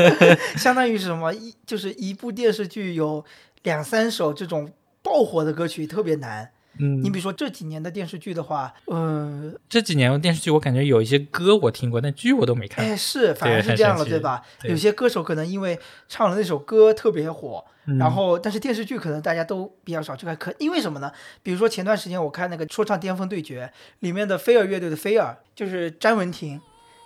[0.57, 1.31] 相当于是什么？
[1.33, 3.23] 一就是一部电视剧有
[3.61, 4.71] 两三首这种
[5.03, 6.49] 爆火的歌曲，特别难。
[6.79, 12.83] 嗯你，比如说这几年的电视剧的话，嗯、这几年的电视剧我感觉有一些歌我听过，但剧我都没看。
[12.85, 14.41] 哎，是，反而是这样了，对吧？
[14.61, 21.11] 对有些歌手可能因为唱了那首歌特别火，嗯然后但是电视剧可能大家都比较少去看，可因为什么呢？
[21.43, 26.59] 比如说前段时间我看那个《说唱巅峰对决》里面的飞儿乐队的飞儿，就是詹雯婷，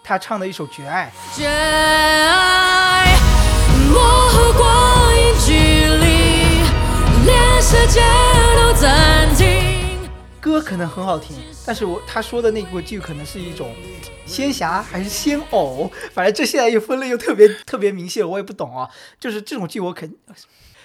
[0.03, 3.19] 她唱的一首《绝爱》，绝爱，
[3.91, 3.99] 模
[4.29, 4.86] 糊光影距离，联
[7.69, 7.99] 世界
[8.55, 10.09] 都暂停。
[10.39, 13.75] 歌可能很好听，但是我他说的那部剧可能是一种
[14.25, 18.89] 仙侠还是仙偶，反正这现在又分类又特别特别明细了，我也不懂啊。
[19.19, 20.09] 就是这种剧我肯，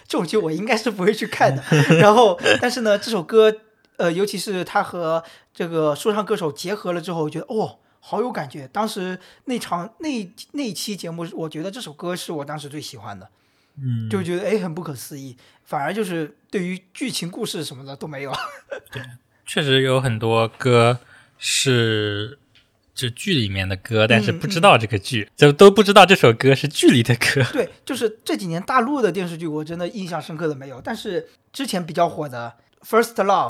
[0.09, 1.62] 这种剧我应该是不会去看的。
[1.99, 3.55] 然后，但是呢，这首歌，
[3.99, 5.23] 呃，尤其是他和
[5.55, 7.79] 这个说唱歌手结合了之后，我觉得哦。
[8.05, 8.66] 好有感觉！
[8.73, 13.29] 当时那场那那期节目，我觉得这首歌是我当时最喜欢的，
[13.77, 15.37] 嗯，就觉得哎很不可思议。
[15.65, 18.33] 反而就是对于剧情故事什么的都没有。
[18.93, 19.03] 对
[19.47, 20.99] 确实有很多歌
[21.39, 22.39] 是
[22.95, 27.43] 就剧里面的歌，但是不知道这个剧，就都不知道这首歌是剧里的歌。
[27.53, 30.81] 对，就是这几年大陆的电视剧，我真的印象深刻的没有。
[30.83, 32.53] 但是之前比较火的
[32.87, 33.49] 《First Love》，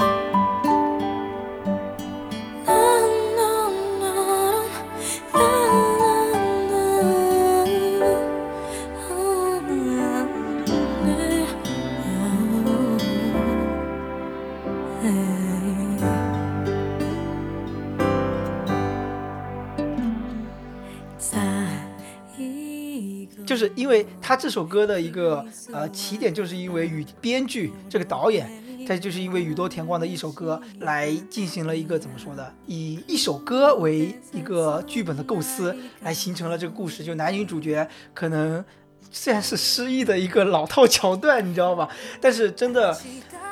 [23.62, 28.51] 是因为他这首歌的一个呃起点，就是因为与编剧这个导演，
[28.87, 32.53] 他就是因为宇多田光的一首歌来进行了一个怎么说的？
[32.66, 37.05] 以一首歌为一个剧本的构思，来形成了这个故事。
[37.05, 38.64] 就男女主角可能
[39.12, 41.88] 虽然是失忆的一个老套桥段，你知道吧？
[42.20, 42.98] 但是真的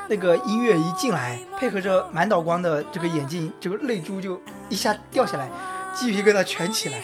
[0.09, 5.49] 那个音乐一进来，配合着满岛光的这个眼镜，这个泪珠就一下掉下来，
[5.95, 7.01] 鸡皮疙瘩全起来。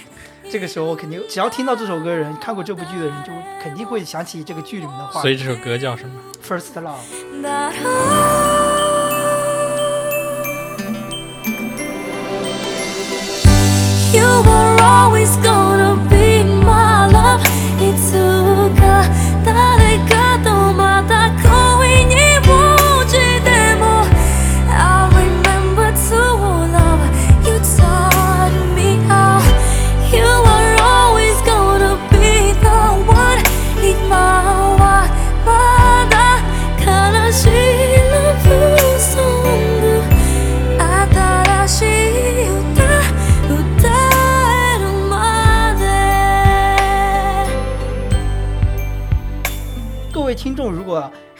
[0.50, 3.32] 这个时候肯定，只要听到这首歌的人，看过这部剧的人，就
[3.62, 5.20] 肯定会想起这个剧里面的话。
[5.20, 8.55] 所以这首歌叫什么？First Love。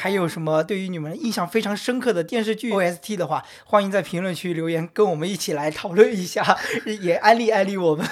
[0.07, 6.57] 还有什么对于你们印象非常深刻的电视剧 OST 的话，欢迎在评论区留言，跟我们一起来讨论一下，
[7.03, 8.07] 也安利安利我们。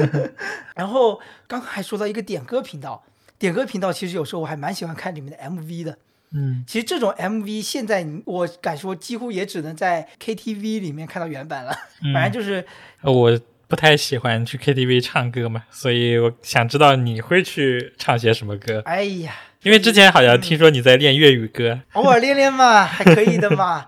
[0.74, 3.04] 然后刚刚还说到一个点歌频道，
[3.38, 5.98] 点歌频道其实有时候我还蛮喜欢看里面的 MV 的。
[6.32, 11.76] 嗯，其实这种 MV 现在我敢说几乎也只能在 KTV 里面看到原版了，
[12.14, 12.64] 反正就是
[13.02, 18.80] 呃我不太喜欢去 KTV 唱歌嘛，所以我想知道你会去唱些什么歌。
[18.86, 23.86] 哎呀，因为之前好像听说你在练粤语歌，偶尔练练嘛，还可以的嘛。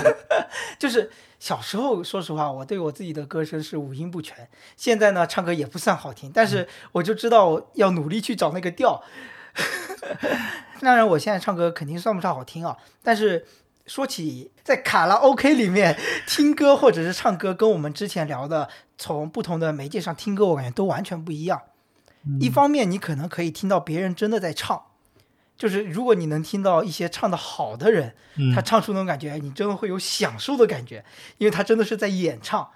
[0.78, 4.48] 就是小时候，说实话，我对我自己的歌声是五音不全。
[4.74, 9.02] 现在呢，唱歌也不算好听，但是我就知道要努力去找那个调。
[10.80, 13.44] 当然，我现在唱歌肯定算不上好听啊，但是
[13.86, 21.60] 说起在卡拉 OK 里面听歌或者是唱歌，跟我们之前聊的从不同的媒介上听歌，我感觉都完全不一样。
[22.40, 24.82] 一方面，你可能可以听到别人真的在唱，
[25.56, 31.04] 就是如果你能听到一些唱的好的人，嗯他唱出那种感觉，你真的会有享受的感觉，
[31.38, 32.68] 因为他真的是在演唱。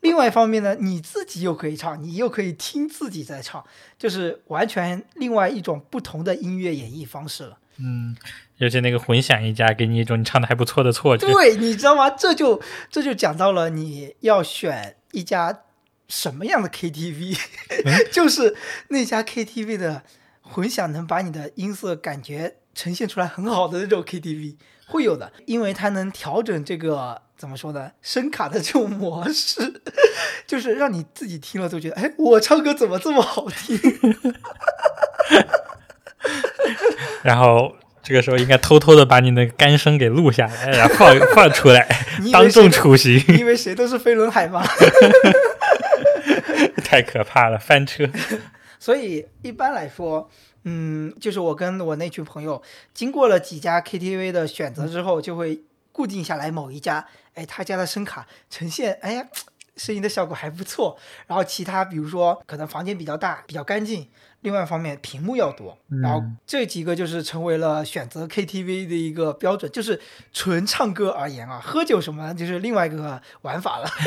[0.00, 3.64] 另外一方面呢，你自己又可以唱，你又可以听自己在唱，
[3.98, 7.58] 就是完全另外一种不同的音乐演绎方式了。
[7.78, 8.16] 嗯，
[8.58, 11.26] 尤其那个混响一加，给你一种你唱的还不错的错觉。
[11.26, 12.08] 对，你知道吗？
[12.10, 15.62] 这就这就讲到了你要选一家
[16.08, 17.38] 什么样的 KTV，、
[18.10, 18.56] 就是
[18.88, 20.02] 那家 KTV 的
[20.40, 29.82] 混响能把你的音色感觉呈现出来很好的那种 KTV 会有的，因为它能调整这个怎么说呢，声卡的这种模式，
[30.48, 33.78] 就是让你自己听了都觉得，哎，我唱歌怎么这么好听？
[37.22, 41.86] 然后这个时候应该偷偷的把你那个干声给录下来，然后放放出来
[42.32, 44.66] 当众处刑，你以为谁都是飞轮海吗？
[46.88, 48.08] 太可怕了，翻车。
[48.80, 50.30] 所以一般来说，
[50.64, 52.62] 嗯，就是我跟我那群朋友
[52.94, 55.60] 经过了几家 KTV 的选择之后，就会
[55.92, 59.28] 固定下来某一家，哎，他家的声卡呈现，哎呀，
[59.76, 60.96] 声音的效果还不错。
[61.26, 64.08] 然后其他比如说可能房间比较大，比较干净，
[64.40, 69.70] 另外一方面屏幕要多，然后这几个就是成为了选择 KTV 的一个标准。
[69.72, 70.00] 就是
[70.32, 73.88] 纯唱歌而言啊，喝酒什么就是另外一个玩法了。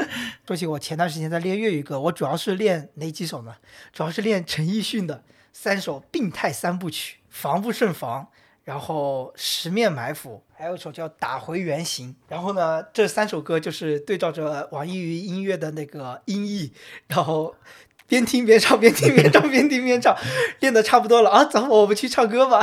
[0.46, 3.54] 说起我前段时间在练粤语歌，我主要是练哪几首呢？
[3.92, 5.22] 主要是练陈奕迅的
[5.52, 8.26] 三首病态三部曲：防不胜防，
[8.64, 12.16] 然后十面埋伏，还有一首叫打回原形。
[12.28, 16.72] 然后呢，这三首歌就是对照着网易云音乐的那个音译，
[17.06, 17.54] 然后
[18.10, 20.14] 边听边唱，边听边唱，边听边唱，
[20.58, 22.60] 练的差不多了啊，走，我们去唱歌吧。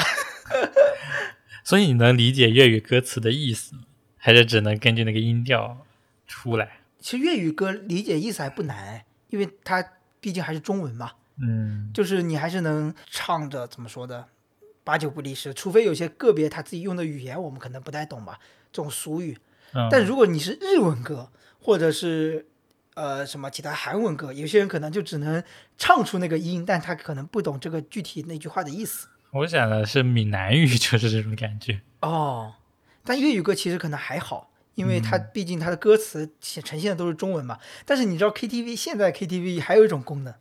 [1.64, 3.82] 所以你能理解粤语歌词的意思吗？
[4.18, 5.86] 还是只能根据那个音调
[6.28, 6.80] 出来？
[7.00, 9.84] 其实粤语歌理解意思还不难，因为它
[10.20, 14.26] 毕竟还是中文嘛，嗯，就是你还是能唱着怎么说的，
[14.84, 18.40] 八九不离十，除非有些个别他自己用的语言我们可能不太懂吧，
[18.74, 19.38] 这种俗语。
[19.74, 21.30] 嗯但如果你是日文歌，
[21.60, 22.46] 或者是
[22.98, 25.44] 呃什么其他韩文歌，有些人可能就只能
[25.78, 29.08] 唱出那个音，但他可能不懂这个具体那句话的意思。
[29.30, 31.82] 我想的是闽南语， 就是这种感觉。
[32.02, 32.56] 哦，
[33.04, 37.60] 但粤语歌其实可能还好，因为它毕竟它的歌词显呈现的都是中文嘛。
[37.86, 40.34] 但是你知道 KTV 现在 KTV 还有一种功能，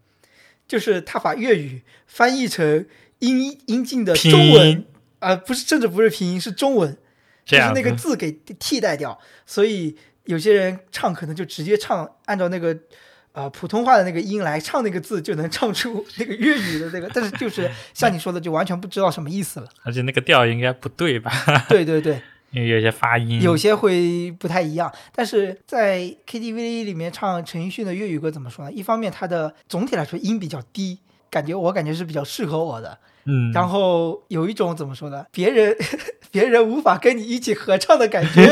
[0.66, 2.86] 就是它把粤语翻译成
[3.18, 4.86] 音音进的中文音，
[5.18, 6.96] 啊、不是甚至不是拼音，是中文，
[7.44, 12.76] 就是那个字给替代掉，所以有些人唱可能就直接唱按照那个。
[13.32, 19.68] 呃，普通话的那个音来唱那个字，就能唱出 那个粤语的那个，但是就是 像你说的，就完全不知道什么意思了。
[19.82, 21.30] 而且那个调应该不对吧？
[21.68, 22.18] 对 对对，
[22.50, 28.72] 因为有些发音有些会不太一样，但是在 KTV 里面唱陈奕迅的粤语歌怎么说呢？
[28.72, 32.98] 一方面它的总体来说音比较低，感觉我感觉是比较适合我的。
[33.26, 35.26] 嗯，然后有一种怎么说呢？
[35.30, 35.76] 别人
[36.30, 38.46] 别人无法跟你一起合唱的感觉。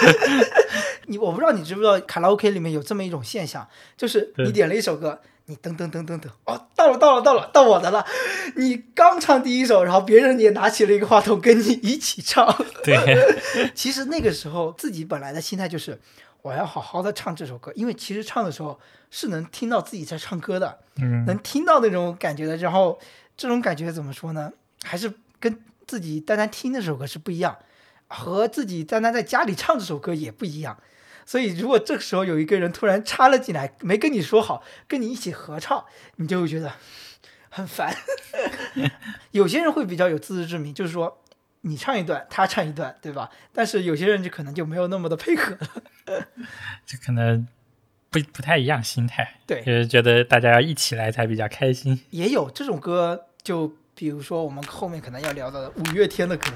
[1.06, 8.06] 你我不知道你知不知道卡拉 OK 里面有这么一种现象，就是你点了一首歌，你噔噔噔噔噔，哦，到了到了到了到我的了，
[8.56, 12.46] 你刚唱第一首，然后别人也拿起了一个话筒跟你一起唱。
[12.84, 12.96] 对，
[13.74, 15.98] 其实那个时候自己本来的心态就是，
[16.42, 18.78] 我要好好的唱这首歌，因为其实唱的时候
[19.10, 22.56] 是能听到自己在唱歌的，嗯能听到那种感觉的。
[22.58, 22.98] 然后
[23.36, 24.52] 这种感觉怎么说呢？
[24.82, 27.56] 还是跟自己单单听那首歌是不一样，
[28.10, 30.78] 和自己单单在家里唱这首歌也不一样。
[31.24, 35.84] 所以，如果这个时候有一个人突然插了进来，没跟你说好，跟你一起合唱，
[36.16, 36.72] 你就会觉得
[37.48, 37.94] 很烦。
[39.30, 41.22] 有些人会比较有自知之明，就是说
[41.60, 43.30] 你唱一段，他唱一段，对吧？
[43.52, 46.26] 但是有些人就可能就没有那么的配合了。
[46.84, 47.46] 就可能
[48.10, 52.00] 不不太一样心态，对就是觉得大家要一起来才比较开心。
[52.10, 56.50] 也有这种歌，就比如说我们后面可能要聊到的五月天的歌。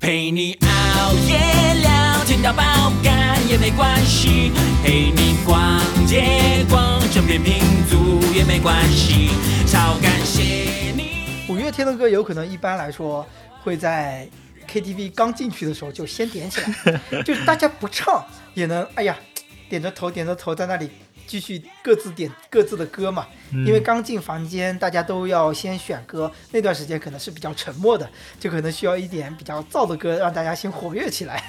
[0.00, 2.62] 陪你熬夜聊天到爆
[3.02, 7.54] 肝也没关系，陪你逛街逛整片平
[7.90, 9.30] 足也没关系，
[9.66, 11.46] 超感谢你。
[11.48, 13.26] 五月天的歌有可能一般来说
[13.64, 14.28] 会在
[14.70, 19.16] KTV 刚进去的时候就先点起来， 就是大家不唱也能，哎呀，
[19.68, 20.88] 点着头点着头在那里
[21.28, 23.28] 继续各自点各自的歌嘛。
[23.52, 28.10] 因为刚进房间，大家都要先选歌，那段时间可能是比较沉默的，
[28.40, 31.44] 就可能需要一点比较燥的歌，让大家先活跃起来。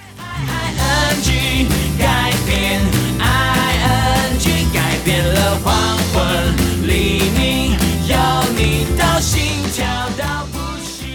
[1.21, 2.81] ing 改变
[4.39, 6.55] ，ing 改变了黄昏
[6.87, 7.71] 黎明，
[8.07, 8.15] 有
[8.55, 9.85] 你到心跳
[10.17, 11.07] 到不行。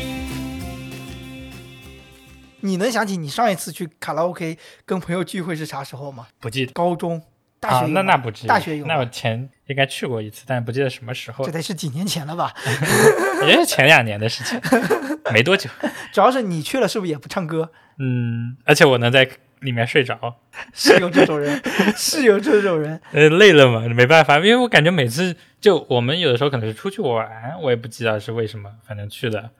[2.60, 6.26] 你能想起你上一次去卡拉 OK 跟朋友聚会是啥时候吗？
[6.40, 7.22] 不记得高中、
[7.64, 12.52] 大啊那那不至于，大学有那我前应该去过一次，但不记得什么时候这，得是几年前了吧？
[13.46, 14.60] 也是前两年的事情，
[15.32, 15.70] 没多久。
[16.12, 17.70] 主要是你去了，是不是也不唱歌？
[17.98, 19.28] 嗯，而且我能在
[19.60, 20.18] 里面睡着，
[20.74, 21.60] 是有这种人，
[21.96, 23.00] 是有这种人。
[23.12, 27.26] 呃，累了嘛，没办法，因为我感觉每次就我们有的时候可能是出去玩，
[27.62, 29.50] 我也不知道是为什么，反正去的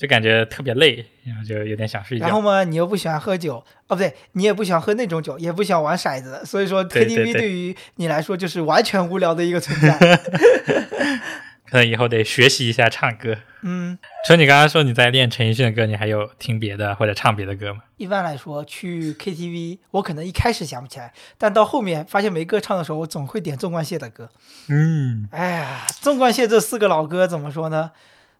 [0.00, 2.24] 就感觉特别累，然后就有点想睡觉。
[2.24, 9.98] 然后嘛，你又不喜欢喝酒，哦，不对，你也不喜欢喝那种酒，也不喜欢玩骰子，所以说 KTV 对对于你来说就是完全无聊的一个存在。
[11.70, 13.36] 可能以后得学习一下唱歌。
[13.60, 17.82] 嗯，除了你刚刚说你在练陈奕迅的歌，你还有听别的或者唱别的歌吗？
[17.98, 24.30] 一般来说去 KTV，我可能一开始想不起来，但到后面发现没歌唱的时候，我总会点纵贯线的歌。
[24.68, 27.90] 嗯，哎呀，纵贯线这四个老歌怎么说呢？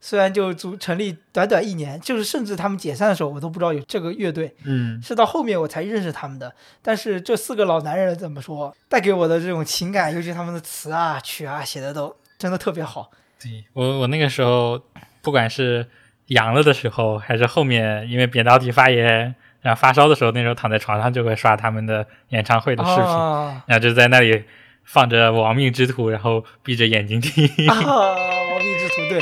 [0.01, 4.55] 虽然就组成立短短一年，就是甚至他们解散的时候，我都不知道有这个乐队。
[4.64, 6.53] 嗯，是到后面我才认识他们的。
[6.80, 13.11] 但是这四个老男人怎么说，带给我的这种情感，尤其他们的词啊、曲啊写的都真的特别好。
[13.42, 14.80] 对我我那个时候
[15.20, 15.86] 不管是
[16.28, 24.44] 阳了的时候，还是后面因为扁桃体发炎然后发烧的时候，那时候躺在床上就会刷他们的演唱会的视频，啊然后就在那里
[24.84, 27.46] 放着《亡命之徒》，然后闭着眼睛听。
[27.68, 27.76] 啊！
[27.76, 29.20] 亡命之徒，对。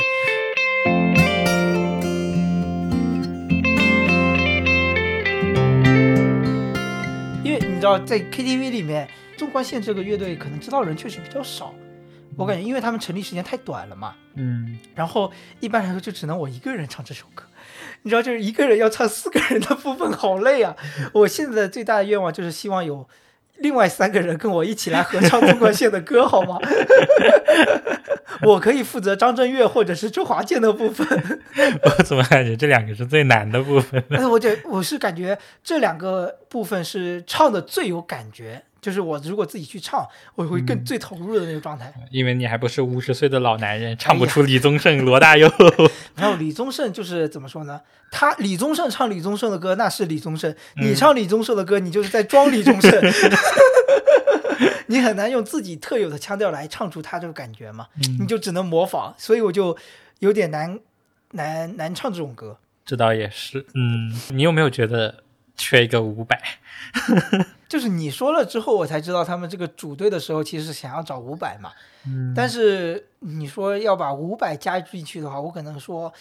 [7.43, 11.73] 因为你知道，在 KTV 里面，纵贯线这个乐队可能知道的人确实比较少。
[12.37, 17.43] 我感觉因为他们成立时间太短了嘛，嗯，然后一般来说就只能我一个人唱这首歌。
[18.03, 20.73] 你知道，就是一个人要唱四个人的部分，好累啊！
[21.13, 23.09] 我现在最大的愿望就是希望有
[23.59, 26.57] 另外三个人跟我一起来合唱纵贯线的歌，好吗？
[28.43, 31.05] 我可以负责张震岳或者是周华健的部分，
[31.83, 34.07] 我怎么感觉这两个是最难的部分呢？
[34.11, 41.93] 但是我觉我是感觉这两个部分是唱的最有感觉，就是我如果自己去唱，我会更最投入的那个状态。
[42.11, 45.51] 因为你还不是五十岁的老男人，唱不出李宗盛、罗大佑。
[46.15, 47.81] 然后李宗盛就是怎么说呢？
[48.11, 50.51] 他李宗盛唱李宗盛的歌，那是李宗盛；
[50.81, 52.91] 你唱李宗盛的歌，你就是在装李宗盛。
[54.87, 57.87] 你很难用自己特有的腔调来唱出他这个感觉嘛，
[58.19, 59.77] 你就只能模仿，所以我就
[60.19, 60.79] 有点难
[61.31, 62.57] 难难唱这种歌。
[62.85, 65.23] 这倒也是，嗯，你有没有觉得
[65.59, 66.41] 缺一个五百？
[67.69, 71.71] 就是你说了之后，我才知道他们这个组队的时候，其实想要找五百嘛。
[72.07, 76.11] 嗯但是你说要把五百加进去的话，我可能说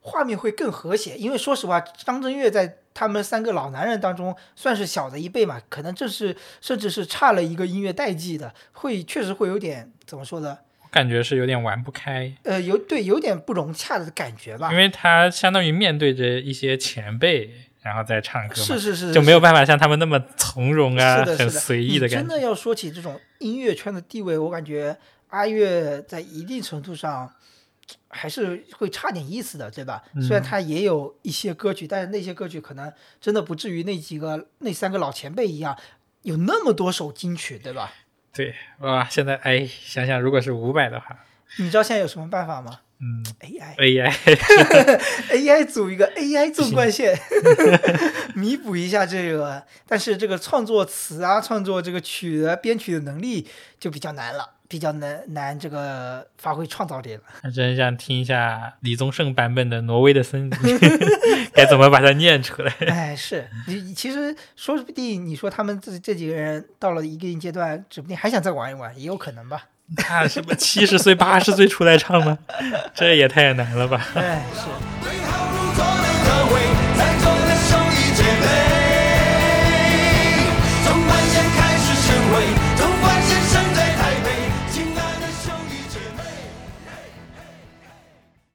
[0.00, 10.58] 画面会更和谐，因为说实话，张震岳在他们三个老男人当中算是小的一辈嘛，可能这是甚至是差了一个音乐代际的，会确实会有点怎么说呢？
[10.82, 14.76] 我感觉是有点玩不开，呃，有对有点不融洽的感觉吧因。
[14.76, 17.50] 为他相当于面对着一些前辈，
[17.84, 22.16] 然后再唱歌嘛，是是是，就没有办法像他们那么从容啊，是的，是的，很随意的感觉。
[22.16, 24.96] 真的要说起这种音乐圈的地位，我感觉
[25.28, 27.30] 阿月在一定程度上
[28.08, 30.02] 还是会差点意思的，对吧？
[30.14, 35.76] 嗯虽然他也有一些歌曲，但是那些歌曲可能真的不至于那几个那三个老前辈一样
[36.22, 37.92] 有那么多首金曲，对吧？
[38.32, 41.18] 对，哇，现在哎，想想如果是伍佰的话，
[41.58, 44.12] 你知道现在有什么办法吗嗯？AI，AI
[45.30, 47.18] AI 组一个 AI 纵贯线，
[48.34, 53.46] 弥补一下这个，但是这个创作词啊、创作这个曲的编曲的能力
[53.78, 57.22] 就比较难了，比较难难这个发挥创造力了。
[57.54, 60.50] 真想听一下李宗盛版本的《挪威的森林》，
[61.52, 62.72] 该怎么把它念出来？
[62.86, 69.66] 哎，是你其实说不定你说他们这这几个人到了一定阶段，指不定还想再玩一玩，也有可能吧。
[69.86, 72.38] 那什么七十岁、八十岁出来唱吗？
[72.94, 74.06] 这也太难了吧！
[74.14, 74.62] 哎，是。
[75.02, 76.60] 对号入座的各位，
[76.96, 78.46] 在座的兄弟姐妹，
[80.84, 82.32] 纵贯线开始升回，
[82.76, 84.28] 纵贯线生在台北，
[84.72, 86.22] 亲爱的兄弟姐妹。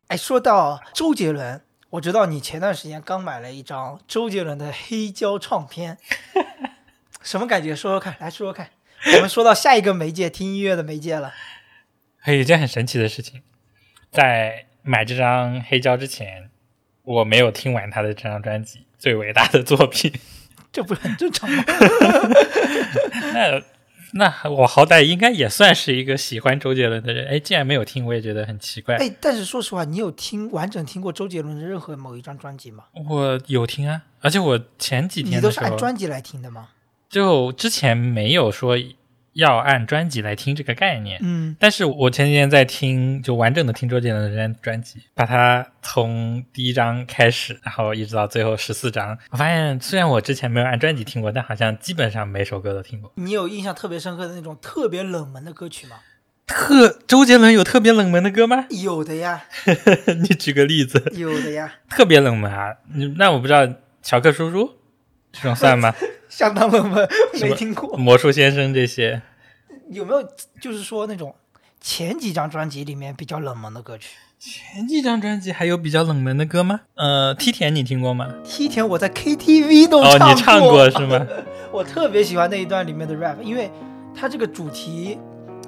[0.08, 1.62] 哎，说到周杰伦，
[1.92, 6.00] 我知道你前段时间刚买了一张周杰伦的黑胶唱片，
[7.22, 7.76] 什么感觉？
[7.76, 8.72] 说说看，来说说看。
[9.16, 11.34] 我们说到下一个媒介，听音乐的媒介了。
[12.18, 13.42] 还有一件很神奇的事情，
[14.12, 16.50] 在买这张黑胶之前，
[17.04, 20.12] 我没有听完他的这张专辑《最伟大的作品》
[20.72, 21.64] 这不是很正常吗？
[23.34, 23.62] 那
[24.12, 27.28] 那我好歹应该也算是一个喜欢周杰伦的人。
[27.28, 28.96] 哎，既然没有听，我也觉得很奇怪。
[28.98, 32.86] 哎，但是说实话，你有听完整听过周杰伦的任何某一张专辑吗？
[33.08, 36.70] 我有听啊，而且我前几天你都是按专辑来听的吗？
[37.10, 38.78] 就之前没有说
[39.34, 41.20] 要按专辑来听这个概念。
[41.24, 53.12] 嗯，但是我前几天在听，就完整的听周杰伦的专辑，把它从第一章开始，然后一直到最后十四章，我发现虽然我之前没有按专辑听过，但好像基本上每首歌都听过。
[53.16, 55.98] 你有印象特别深刻的那种特别冷门的歌曲吗？
[56.46, 58.66] 特周杰伦有特别冷门的歌吗？
[58.84, 59.44] 有的呀，
[60.22, 62.76] 你举个例子，有的呀，特别冷门啊？
[62.94, 63.68] 你那我不知道，
[64.02, 64.79] 乔克叔叔
[65.32, 65.94] 这种算吗？
[66.28, 67.08] 相当冷门，
[67.42, 67.98] 没听过。
[67.98, 69.22] 魔术先生这些，
[69.90, 70.24] 有没有
[70.62, 71.36] 就是说那种
[71.82, 74.18] 前几张专辑里面比较冷门的歌曲？
[74.40, 76.82] 前几张专辑还有比较冷门的歌吗？
[76.96, 78.34] 呃，梯田你听过吗？
[78.44, 81.28] 梯田我在 KTV 都哦，唱过，你唱过是吗？
[81.74, 83.70] 我特别喜欢那一段里面的 rap，因为
[84.16, 85.20] 它这个主题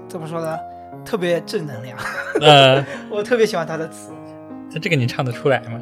[0.07, 0.57] 怎么说呢，
[1.03, 1.97] 特别正能量，
[2.39, 4.13] 呃， 我特别喜欢他的词。
[4.71, 5.81] 那这个你唱得出来吗？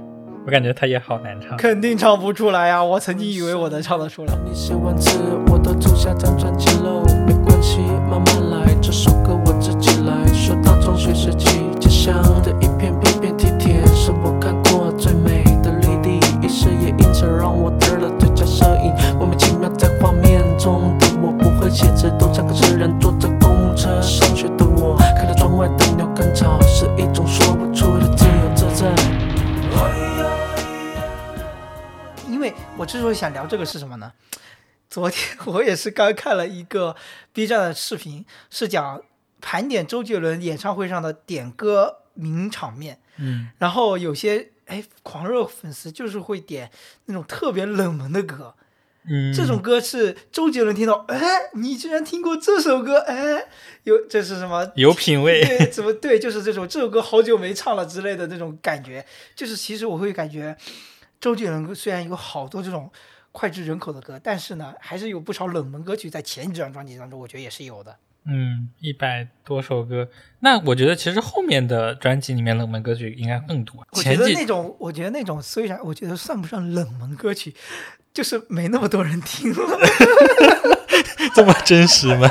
[0.50, 1.56] 我感觉他也好难唱。
[1.58, 4.34] 肯定唱不出来呀、我曾经以为我能唱得出来。
[4.43, 5.12] 你写完词，
[5.45, 7.78] 我都走下张专辑喽，没关系，
[8.10, 8.74] 慢慢来。
[8.82, 10.26] 这首歌我自己来。
[10.34, 18.91] 说到中学时期，家乡的一片片片梯田，是我看过最美的绿地，于是也因此让我得了最佳摄影。
[19.20, 22.12] 莫名其妙，在画面中的我不会写字，
[32.50, 34.12] 为我之所以想聊这个是什么呢？
[34.89, 36.95] 昨天我也是刚看了一个
[37.32, 39.02] B 站的视频，是讲
[39.39, 43.00] 盘点周杰伦演唱会上的点歌名场面。
[43.18, 46.72] 嗯，然后有些哎狂热粉丝就是会点
[47.06, 48.56] 那种特别冷门的歌，
[49.08, 51.20] 嗯，这种歌是周杰伦听到，哎，
[51.54, 53.45] 你居然听过这首歌，哎，
[53.84, 54.72] 有这是什么？
[54.76, 55.43] 有品味。
[55.45, 56.18] 对，怎么对？
[56.18, 59.06] 就是这种这首歌好久没唱了之类的那种感觉。
[59.36, 60.56] 就是其实我会感觉，
[61.20, 62.89] 周杰伦虽然有好多这种
[63.32, 67.97] 脍炙人口的歌，但是呢，还是有不少冷门歌曲在前几张专辑当中，我觉得也是有的。
[68.26, 70.09] 嗯，一百多首歌，
[70.41, 73.86] 那我觉得其实后面的专辑里面冷门歌曲应该更多。
[73.91, 77.55] 我觉得前几那种，我觉得那种虽然我觉得算不上冷门歌曲，
[78.13, 79.80] 就是没那么多人听了。
[81.34, 82.30] 这么真实吗？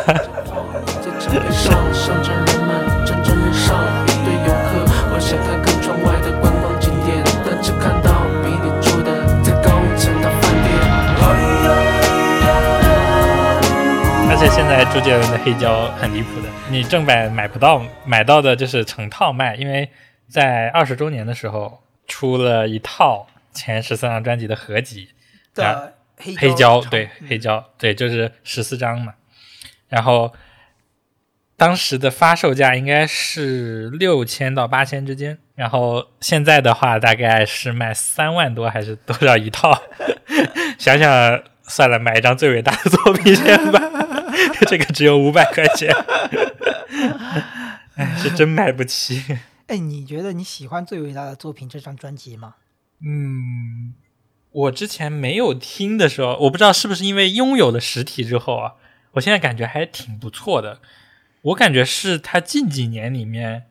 [14.58, 19.88] 现在周杰伦的黑胶很离谱的，你正版买不到，买到的就是成套卖，因为
[20.28, 25.10] 在二十周年的时候出了一套前十四张专辑的合集，
[25.54, 29.14] 的黑黑胶对嗯黑胶对，就是十四张嘛。
[29.88, 30.34] 然后
[31.56, 39.80] 当时的发售价应该是六千到八千之间，然后现在的话大概是卖三万多还是多少一套？
[40.80, 43.80] 想想算了，买一张最伟大的作品先吧，
[44.68, 45.90] 这个只有五百块钱，
[47.96, 49.22] 哎，是真买不起。
[49.66, 52.54] 哎，你觉得你喜欢最伟大的作品这张专辑吗？
[53.00, 53.94] 嗯，
[54.50, 58.72] 我之前没有听的时候，我不知道是不是因为拥有了实体之后啊，
[59.12, 60.80] 我现在感觉还挺不错的。
[61.42, 63.66] 我感觉是他近几年里面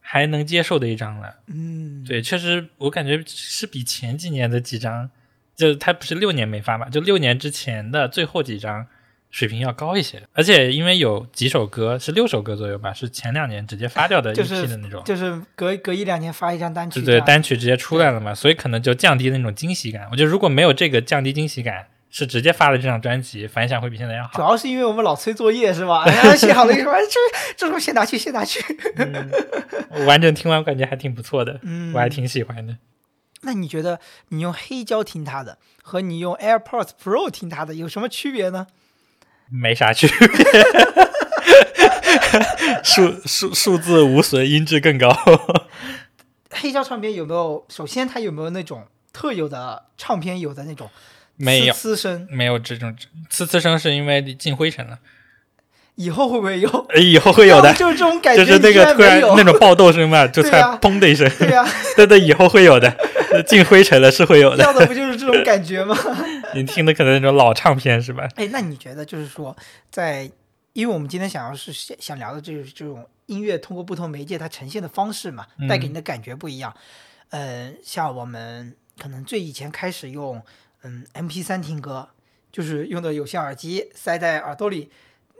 [0.00, 1.36] 还能接受的一张了。
[1.48, 5.10] 嗯，对，确实我感觉是比前几年的几张，
[5.54, 8.86] 就他不是六年没发嘛，就六年之前的最后几张
[9.34, 10.22] 水平要高一些。
[10.32, 15.02] 而且因为有几首歌是六首歌左右吧，是前两年直接发掉的一就是批的那种。
[15.04, 20.06] 就是隔隔一两年发一张单曲对单曲直接出来了嘛，所以可能就降低那种惊喜感。
[20.12, 24.30] 我觉得如果没有这个降低惊喜感，是直接发了这张专辑，反响会比现在要好。
[24.34, 26.06] 主要是因为我们老催作业是吧？
[26.06, 27.18] 然后写好了一说，哎这
[27.56, 28.62] 这种先拿去，先拿去。
[29.90, 32.76] 我完整听完感觉还挺不错的，嗯我还挺喜欢的。
[33.42, 38.68] 那你觉得你用黑胶听它的和你用 AirPods Pro 听它的有什么区别呢？
[39.60, 40.46] 没啥区别，
[42.82, 45.16] 数数数字无损，音质更高。
[46.50, 47.64] 黑胶唱片有没有？
[47.68, 50.90] 首先它有没有那种特有的唱片有的那种
[51.36, 52.26] 没有，呲声？
[52.30, 52.94] 没有这种
[53.30, 54.98] 呲呲声，是因为进灰尘了。
[55.96, 56.68] 以后会不会有？
[56.88, 61.28] 哎， 以后会有的，就是这种感觉，就是那个突然那种爆豆声嘛，就突然砰的一声。
[61.38, 61.64] 对呀、
[61.96, 62.88] 对对，以后会有的，
[63.42, 64.62] 进灰尘了是会有的。
[64.62, 65.96] 要的不就是这种感觉吗？
[66.54, 68.28] 你听的可能那种老唱片是吧？
[68.36, 69.56] 哎，那你觉得就是说，
[69.90, 70.30] 在
[70.72, 76.74] 因为我们今天想要是想想聊的就是这种音乐通过不同媒介它呈现的方式嘛，带给你的感觉不一样。
[77.30, 80.40] 嗯、像我们可能最以前开始用
[80.82, 82.08] 嗯 MP 三听歌，
[82.52, 84.90] 就是用的有线耳机塞在耳朵里，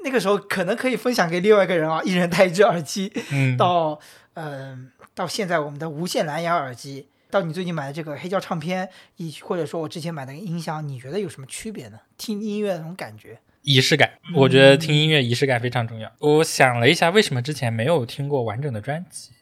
[0.03, 3.12] 那个时候可能可以分享给另外一个人啊，一人带一只耳机。
[3.30, 4.01] 嗯，到
[4.34, 11.99] 嗯、到现在我们的无线蓝牙耳机，到你最近买的这个黑胶唱片，以或者说我之前买的音箱，你觉得有什么区别呢？
[12.16, 13.41] 听音乐的那种感觉？
[13.62, 16.12] 仪式感，我觉得听音乐仪式感非常重要。
[16.20, 19.32] 我想了一下，为什么之前没有听过完整的专辑，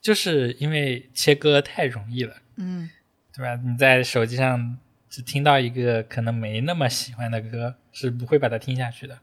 [0.00, 2.88] 就是因为切歌太容易了，嗯，
[3.36, 3.60] 对吧？
[3.62, 4.78] 你在手机上
[5.10, 9.18] 只听到一个可能没那么喜欢的歌，是不会把它听下去的。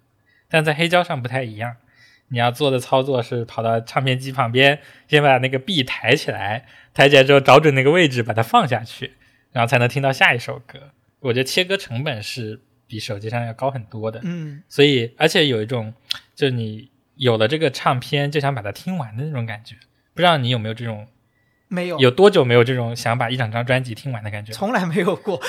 [0.48, 1.78] 但在黑胶上不太一样，
[2.28, 9.14] 你要做的操作是跑到唱片机旁边，先把那个臂抬起来，抬起来之后找准那个位置把它放下去，
[9.52, 10.80] 然后才能听到下一首歌。
[11.20, 14.22] 我觉得切割成本是比手机上要高很多的。
[14.24, 15.94] 嗯，所以而且有一种，
[16.34, 19.76] 就你有了这个唱片就想把它听完的那种感觉。
[20.14, 21.08] 不知道你有没有这种，
[21.68, 24.54] 没有，有多久没有这种想把一整张专辑听完的感觉？
[24.54, 25.42] 从来没有过。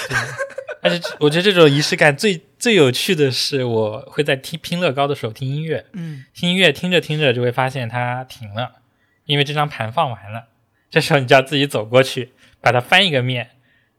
[0.82, 8.76] 而且我觉得这种仪式感最最有趣的是，我会在听拼乐高的时候听音乐，嗯，听音乐听着听着就会发现它停了，
[9.24, 10.48] 因为这张盘放完了。
[10.90, 13.50] 这时候你就要自己走过去，把它翻一个面，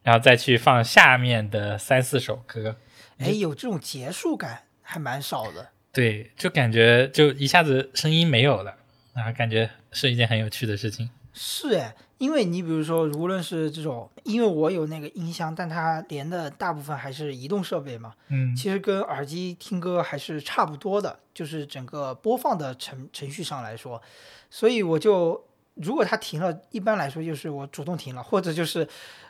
[0.03, 2.77] 然后再去放下面的三四首歌。
[3.17, 5.69] 哎，有这种结束感还蛮少的。
[5.91, 8.75] 对，就感觉就一下子声音没有了，
[9.13, 11.09] 然后感觉是一件很有趣的事情。
[11.33, 24.01] 是哎，因为你比如说，无论是这种，因为我有那个音箱，但它连的大部分还是移动设备嘛，嗯其实跟耳机听歌还是差不多的，就是整个播放的程程序上来说，
[24.49, 25.46] 所以我就
[25.82, 28.88] 如果它停了，一般来说就是我主动停了，或者就是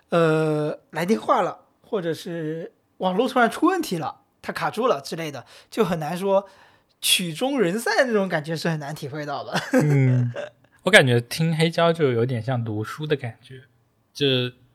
[0.10, 6.48] 呃来电话了，或者是网络突然出问题了，它卡住了之类的，就很难说
[7.02, 9.54] 曲终人散那种感觉是很难体会到的。
[9.84, 10.32] 嗯，
[10.84, 13.64] 我感觉听黑胶就有点像读书的感觉，
[14.14, 14.26] 就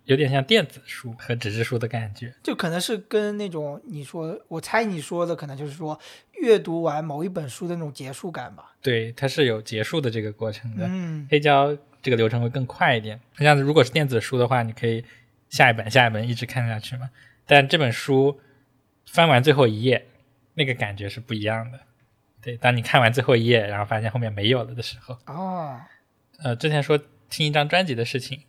[0.05, 2.35] 有点像电子书和纸质书的感觉。
[2.43, 5.99] 就可能是跟那种你说，我猜你说的可能就是说
[6.43, 8.74] 阅读完某一本书的那种结束感吧。
[8.82, 10.84] 对，它是有结束的这个过程的。
[10.88, 13.20] 嗯，黑胶这个流程会更快一点。
[13.36, 15.05] 这样子如果是电子书的话，你可以
[15.49, 17.09] 下一本下一本一直看下去嘛。
[17.47, 18.40] 但这本书
[19.07, 20.05] 翻完最后一页，
[20.55, 21.78] 那个感觉是不一样的。
[22.40, 25.80] 对，当你看完最后一页，然后发现后面没有了的时候，哦，
[26.43, 26.99] 呃，之前说
[27.30, 28.40] 听一张专辑的事情，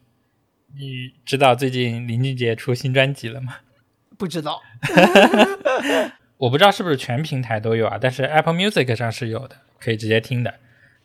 [0.76, 3.58] 你知道最近林俊杰出新专辑了吗？
[4.18, 4.62] 不知道。
[6.44, 10.54] 我不知道是不是全平台都有啊，但是 Apple Music 上是有的，可以直接听的。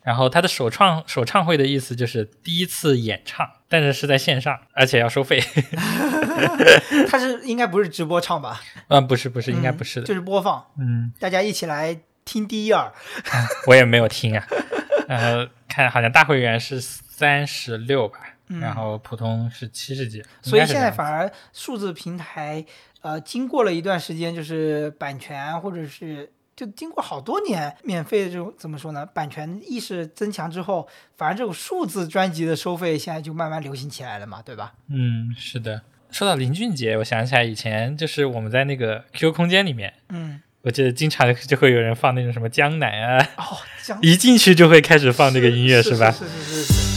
[0.03, 5.41] 然后它的首创首唱会的意思就是第一次演唱，但是是在线上，而且要收费。
[7.09, 8.61] 他是应该不是直播唱吧？
[8.89, 10.07] 嗯， 不是不是，应该嗯不是的。
[10.07, 12.93] 就是播放，嗯，大家一起来听第一耳。
[13.67, 14.45] 我也没有听啊。
[15.07, 18.19] 然后看好像大会员是三十六吧，
[18.61, 22.65] 然后普通是七十几，嗯所以现在反而数字平台，
[23.03, 29.07] 呃，经过了一段时间，就是版权或者是就经过好多年免费的这种怎么说呢？
[29.07, 34.75] 版权意识增强之后，反而这种数字专辑的收费现在就慢慢流行起来了嘛，对吧？
[34.89, 35.83] 嗯，是的。
[36.11, 46.11] 说到林俊杰，我想起来以前就是我们在那个 QQ 空间里面，嗯，我记得经常 就会有人放那种什么江南啊，哦，这样一进去就会开始放这个音乐，是吧？
[46.11, 46.88] 是是是是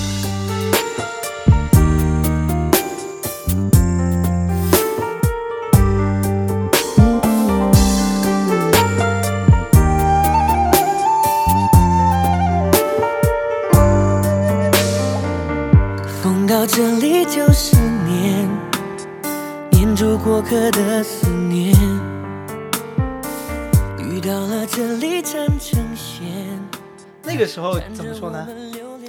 [27.51, 28.47] 时候怎么说呢？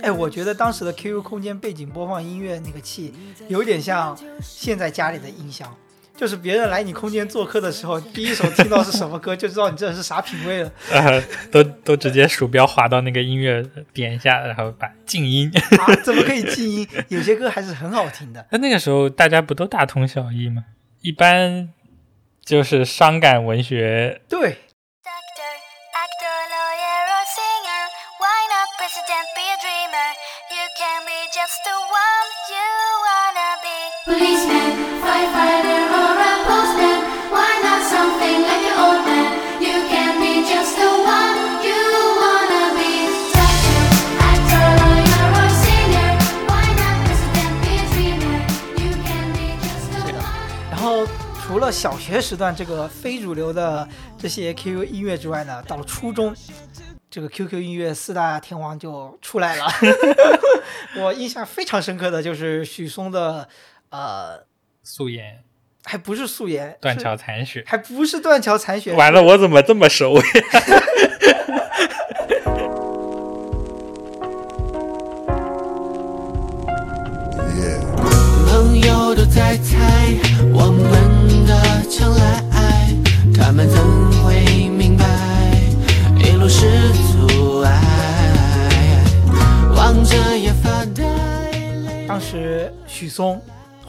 [0.03, 3.14] 哎，我觉得当时的 QQ 空间背景播放音乐那个器，
[3.47, 5.72] 有点像现在家里的音箱，
[6.16, 10.72] 就是别人来你空间做客的时候，第一首听到是什么歌，就知道你这人是啥品味了。
[10.90, 11.22] 呃，
[11.53, 13.64] 都都直接鼠标滑到那个音乐
[13.95, 15.49] 点一下，然后把静音。
[15.78, 16.88] 啊，怎么可以静音？
[17.07, 18.45] 有些歌还是很好听的。
[18.51, 20.64] 那那个时候大家不都大同小异吗？
[21.03, 21.68] 一般
[22.45, 24.59] 就是伤感文学，对，
[51.44, 53.86] 除了小学时段这个非主流的
[54.18, 56.34] 这些 QQ 音乐之外呢，到了初中，
[57.10, 59.66] 这个 QQ 音乐四大天王就出来了。
[60.96, 63.46] 我印象非常深刻的就是许嵩的，
[63.93, 64.47] 呃，
[64.82, 65.40] 素颜、
[65.84, 67.62] 还不是素颜，断桥残雪。
[67.66, 70.22] 还不是断桥残雪，完了，我怎么这么熟呀？
[78.49, 80.16] 朋友都在猜
[80.55, 81.53] 我们的
[81.90, 82.43] 将来，
[83.36, 83.76] 他们怎
[84.22, 85.05] 会明白
[86.18, 86.64] 一路是
[87.12, 87.68] 阻碍？
[89.76, 91.05] 望着也发呆。
[92.09, 93.38] 当时许嵩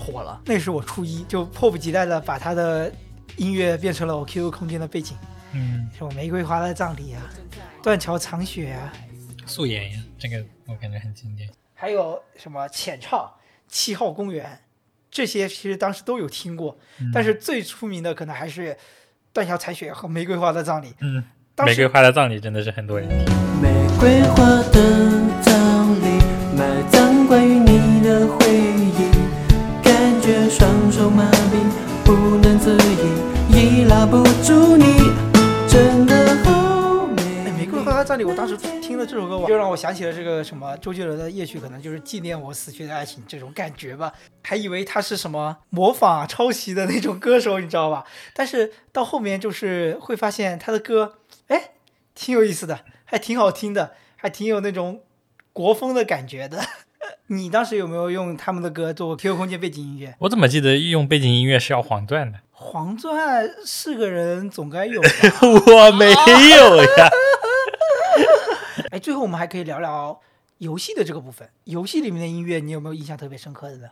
[0.04, 2.91] 火了，那是我初一，就迫不及待的把他的
[3.38, 5.16] 音乐变成了我 QQ 空间的背景，
[5.54, 7.22] 嗯，什么玫瑰花的葬礼啊，
[7.82, 8.91] 断桥残雪啊，
[9.45, 11.49] 素颜呀，这个我感觉很经典。
[11.74, 13.32] 还有什么浅唱、
[13.68, 14.60] 七号公园，
[15.10, 16.78] 这些其实当时都有听过，
[17.14, 18.78] 但是最出名的可能还是
[19.32, 20.93] 断桥残雪和玫瑰花的葬礼。
[20.99, 21.24] 嗯，
[21.56, 23.18] 当玫瑰花的葬礼真的是很多人听。
[23.62, 26.20] 玫瑰花的葬礼，
[26.58, 28.72] 埋葬关于你的回忆，
[31.04, 34.86] 手麻痹，不能自已，已拉不住你，
[35.68, 37.51] 真的好，美。
[37.58, 44.14] 玫瑰花的葬礼，我当时听了这首歌，我就让我想起了这个什么周杰伦的夜曲，可能就是纪念我死去的爱情这种感觉吧。
[44.43, 48.06] 还以为他是什么模仿、抄袭的那种歌手，你知道吧？
[48.34, 51.16] 但是到后面就是会发现他的歌，
[51.47, 51.72] 哎，
[52.16, 55.01] 挺有意思的，还挺好听的，还挺有那种
[55.51, 56.64] 国风的感觉的。
[57.28, 60.14] 你当时有没有用他们的歌做 QQ 空间背景音乐？
[60.20, 62.39] 我怎么记得用背景音乐是要黄钻的？
[62.51, 65.10] 黄钻是个人总该有吧？
[65.41, 67.10] 我没有呀。
[68.91, 70.20] 哎，最后我们还可以聊聊
[70.60, 71.47] 游戏的这个部分。
[71.66, 73.88] 游戏里面的音乐，你有没有印象特别深刻的呢？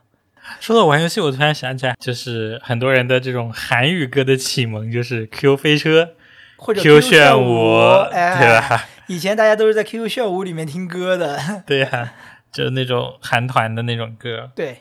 [0.60, 6.12] 说到玩游戏，我突然想起来，就是很多人的这种韩语歌的启蒙，就是 Q 飞车、
[6.58, 7.78] 或者 Q 炫炫舞，
[8.12, 8.86] 哎，对吧？
[9.08, 12.14] 以前大家都是在 QQ 炫舞里面听歌的，对呀、
[12.52, 14.52] 就那种韩团的那种歌。
[14.56, 14.78] 对。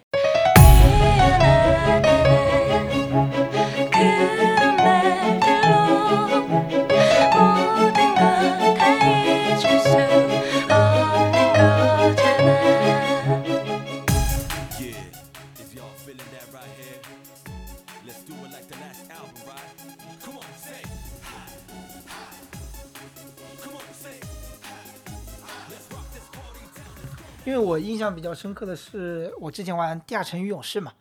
[27.45, 30.93] 因为我印象比较深刻的是，我之前玩《地下城与勇士》嘛，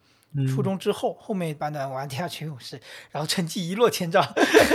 [0.47, 2.77] 初中之后后面半段玩《地下城与勇士》，
[3.11, 4.25] 然后成绩一落千丈，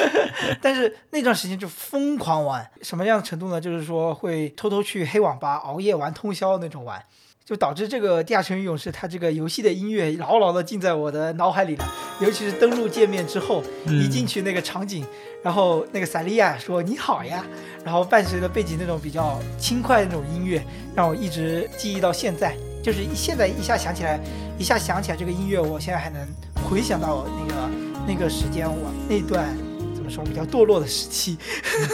[0.60, 3.60] 但是那段时间就疯狂玩，什么样的程度呢？
[3.60, 7.04] 就是说会偷偷去黑网吧熬夜玩通宵那种玩。
[7.44, 11.86] 就导致这个《地下城与勇士》它这个游戏的音乐牢牢的进在我的脑海里了，
[12.20, 15.04] 尤其是登录界面之后，一进去那个场景，
[15.42, 17.44] 然后那个萨利亚说你好呀，
[17.84, 20.64] 然后伴随着背景那种比较轻快的那种音乐，
[20.94, 22.56] 让我一直记忆到现在。
[22.82, 24.20] 就是一现在一下想起来，
[24.58, 26.20] 一下想起来这个音乐，我现在还能
[26.68, 27.70] 回想到那个
[28.08, 29.63] 那个时间，我那段怎
[30.04, 31.38] 么说比较堕落的时期。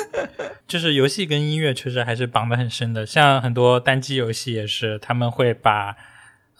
[0.66, 5.96] 就是游戏跟音乐确实还是绑得很深的，像很多单机游戏也是，他们会把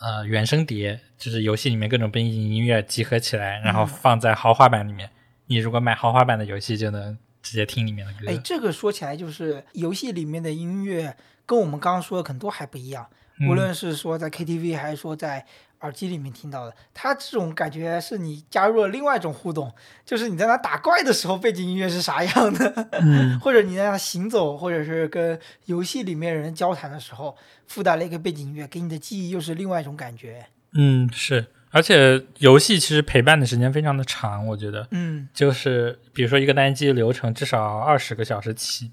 [0.01, 5.11] 呃原声碟，就是游戏里面各种背景音乐集合起来，然后放在豪华版里面。
[5.47, 8.19] 你如果买豪华版的游戏，就能直接听里面的歌。
[8.29, 13.07] 哎，这个说起来就是游戏里面的音乐跟我们刚刚说的很多还不一样，
[13.49, 15.45] 无论是说在 KTV 还是说在
[15.81, 19.73] 耳机里面听到的，它这种感觉是你加入了另外一种互动，
[20.05, 23.39] 就是你在那打怪的时候背景音乐是啥样的， 嗯。
[23.41, 30.47] 或者你在那行走，或者是跟游戏里面人交谈的时候附带了一个背景音乐，给你的记忆又是另外一种感觉。
[30.73, 38.91] 嗯，是，而且游戏其实陪伴的时间非常的长，我觉得，嗯，就是比如说一个单机流程至少二十个小时起，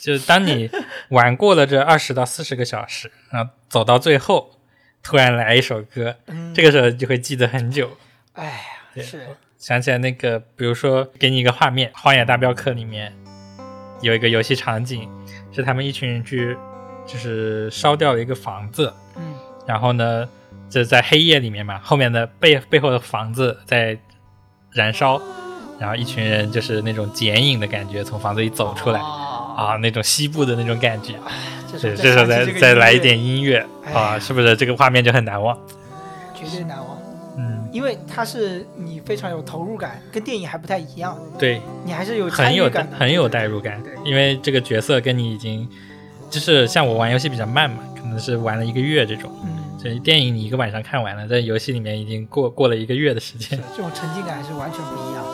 [0.00, 0.68] 就是当你
[1.10, 4.59] 玩过了这二十到四十个小时，然后走到最后，
[5.02, 6.54] 突然来一首歌，嗯。
[6.54, 7.90] 这个时候就会记得很久。
[8.34, 8.46] 哎
[8.96, 9.26] 呀，是，
[9.58, 13.12] 想起来那个，比如说给你一个画面，《荒野大镖客》里面
[14.00, 15.08] 有一个游戏场景，
[15.52, 16.56] 是他们一群人去，
[17.06, 19.34] 就是烧掉了一个房子，嗯。
[19.66, 20.28] 然后呢，
[20.68, 23.98] 就在黑夜里面嘛，后面的背背后的房子在
[24.72, 25.20] 燃烧，
[25.78, 29.00] 然后一群人就是那种剪影的感觉从房子里走出来。
[29.00, 31.14] 啊，啊，那种西部的那种感觉。
[31.78, 33.18] 对，这时这时候再再来一点。
[33.18, 35.56] 音乐哎啊，是不是这个画面就很难忘？
[36.34, 36.98] 绝对难忘，
[37.36, 45.68] 嗯，因为它是你非常有投入感，跟电影还不太一样，对，你还是有很有感，很有代入感对，因为这个角色跟你已经，
[46.30, 49.30] 就是像我玩游戏比较慢嘛，可能是玩了一个月这种。
[49.44, 53.64] 嗯，所以电影你一个晚上看完了，在游戏里面已经过过了一个月的时间是。
[53.76, 55.24] 这种沉浸感还是完全不一样。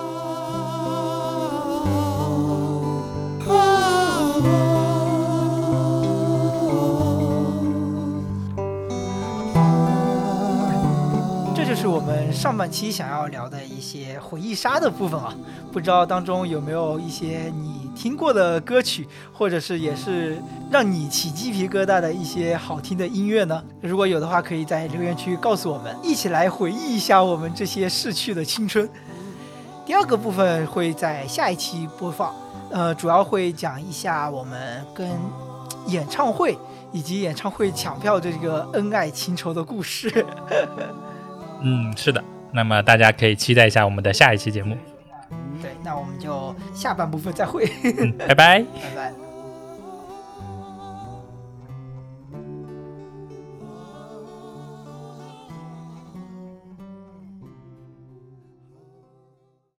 [11.87, 15.33] 是我们上半期想要聊的一些回忆杀的部分啊，
[15.71, 20.37] 不知道当中有没有一些你听过的歌曲，或者是也是
[20.69, 23.63] 让你起鸡皮疙瘩的一些好听的音乐呢？
[23.81, 28.91] 如果有的话，可以在留言区告诉我们，一起来回忆一下我们这些逝去的青春。
[29.87, 32.35] 第二个部分会在下一期播放，
[32.73, 35.09] 呃，主要会讲一下我们跟
[35.87, 36.59] 演唱会
[36.91, 40.27] 以及演唱会抢票这个恩爱情仇的故事。
[41.67, 42.23] 嗯，是的。
[42.53, 44.77] 那么大家可以期待一下我们的下一期节目。
[45.61, 48.61] 对，那我们就下半部分再会，嗯，拜拜。
[48.95, 49.26] 拜拜。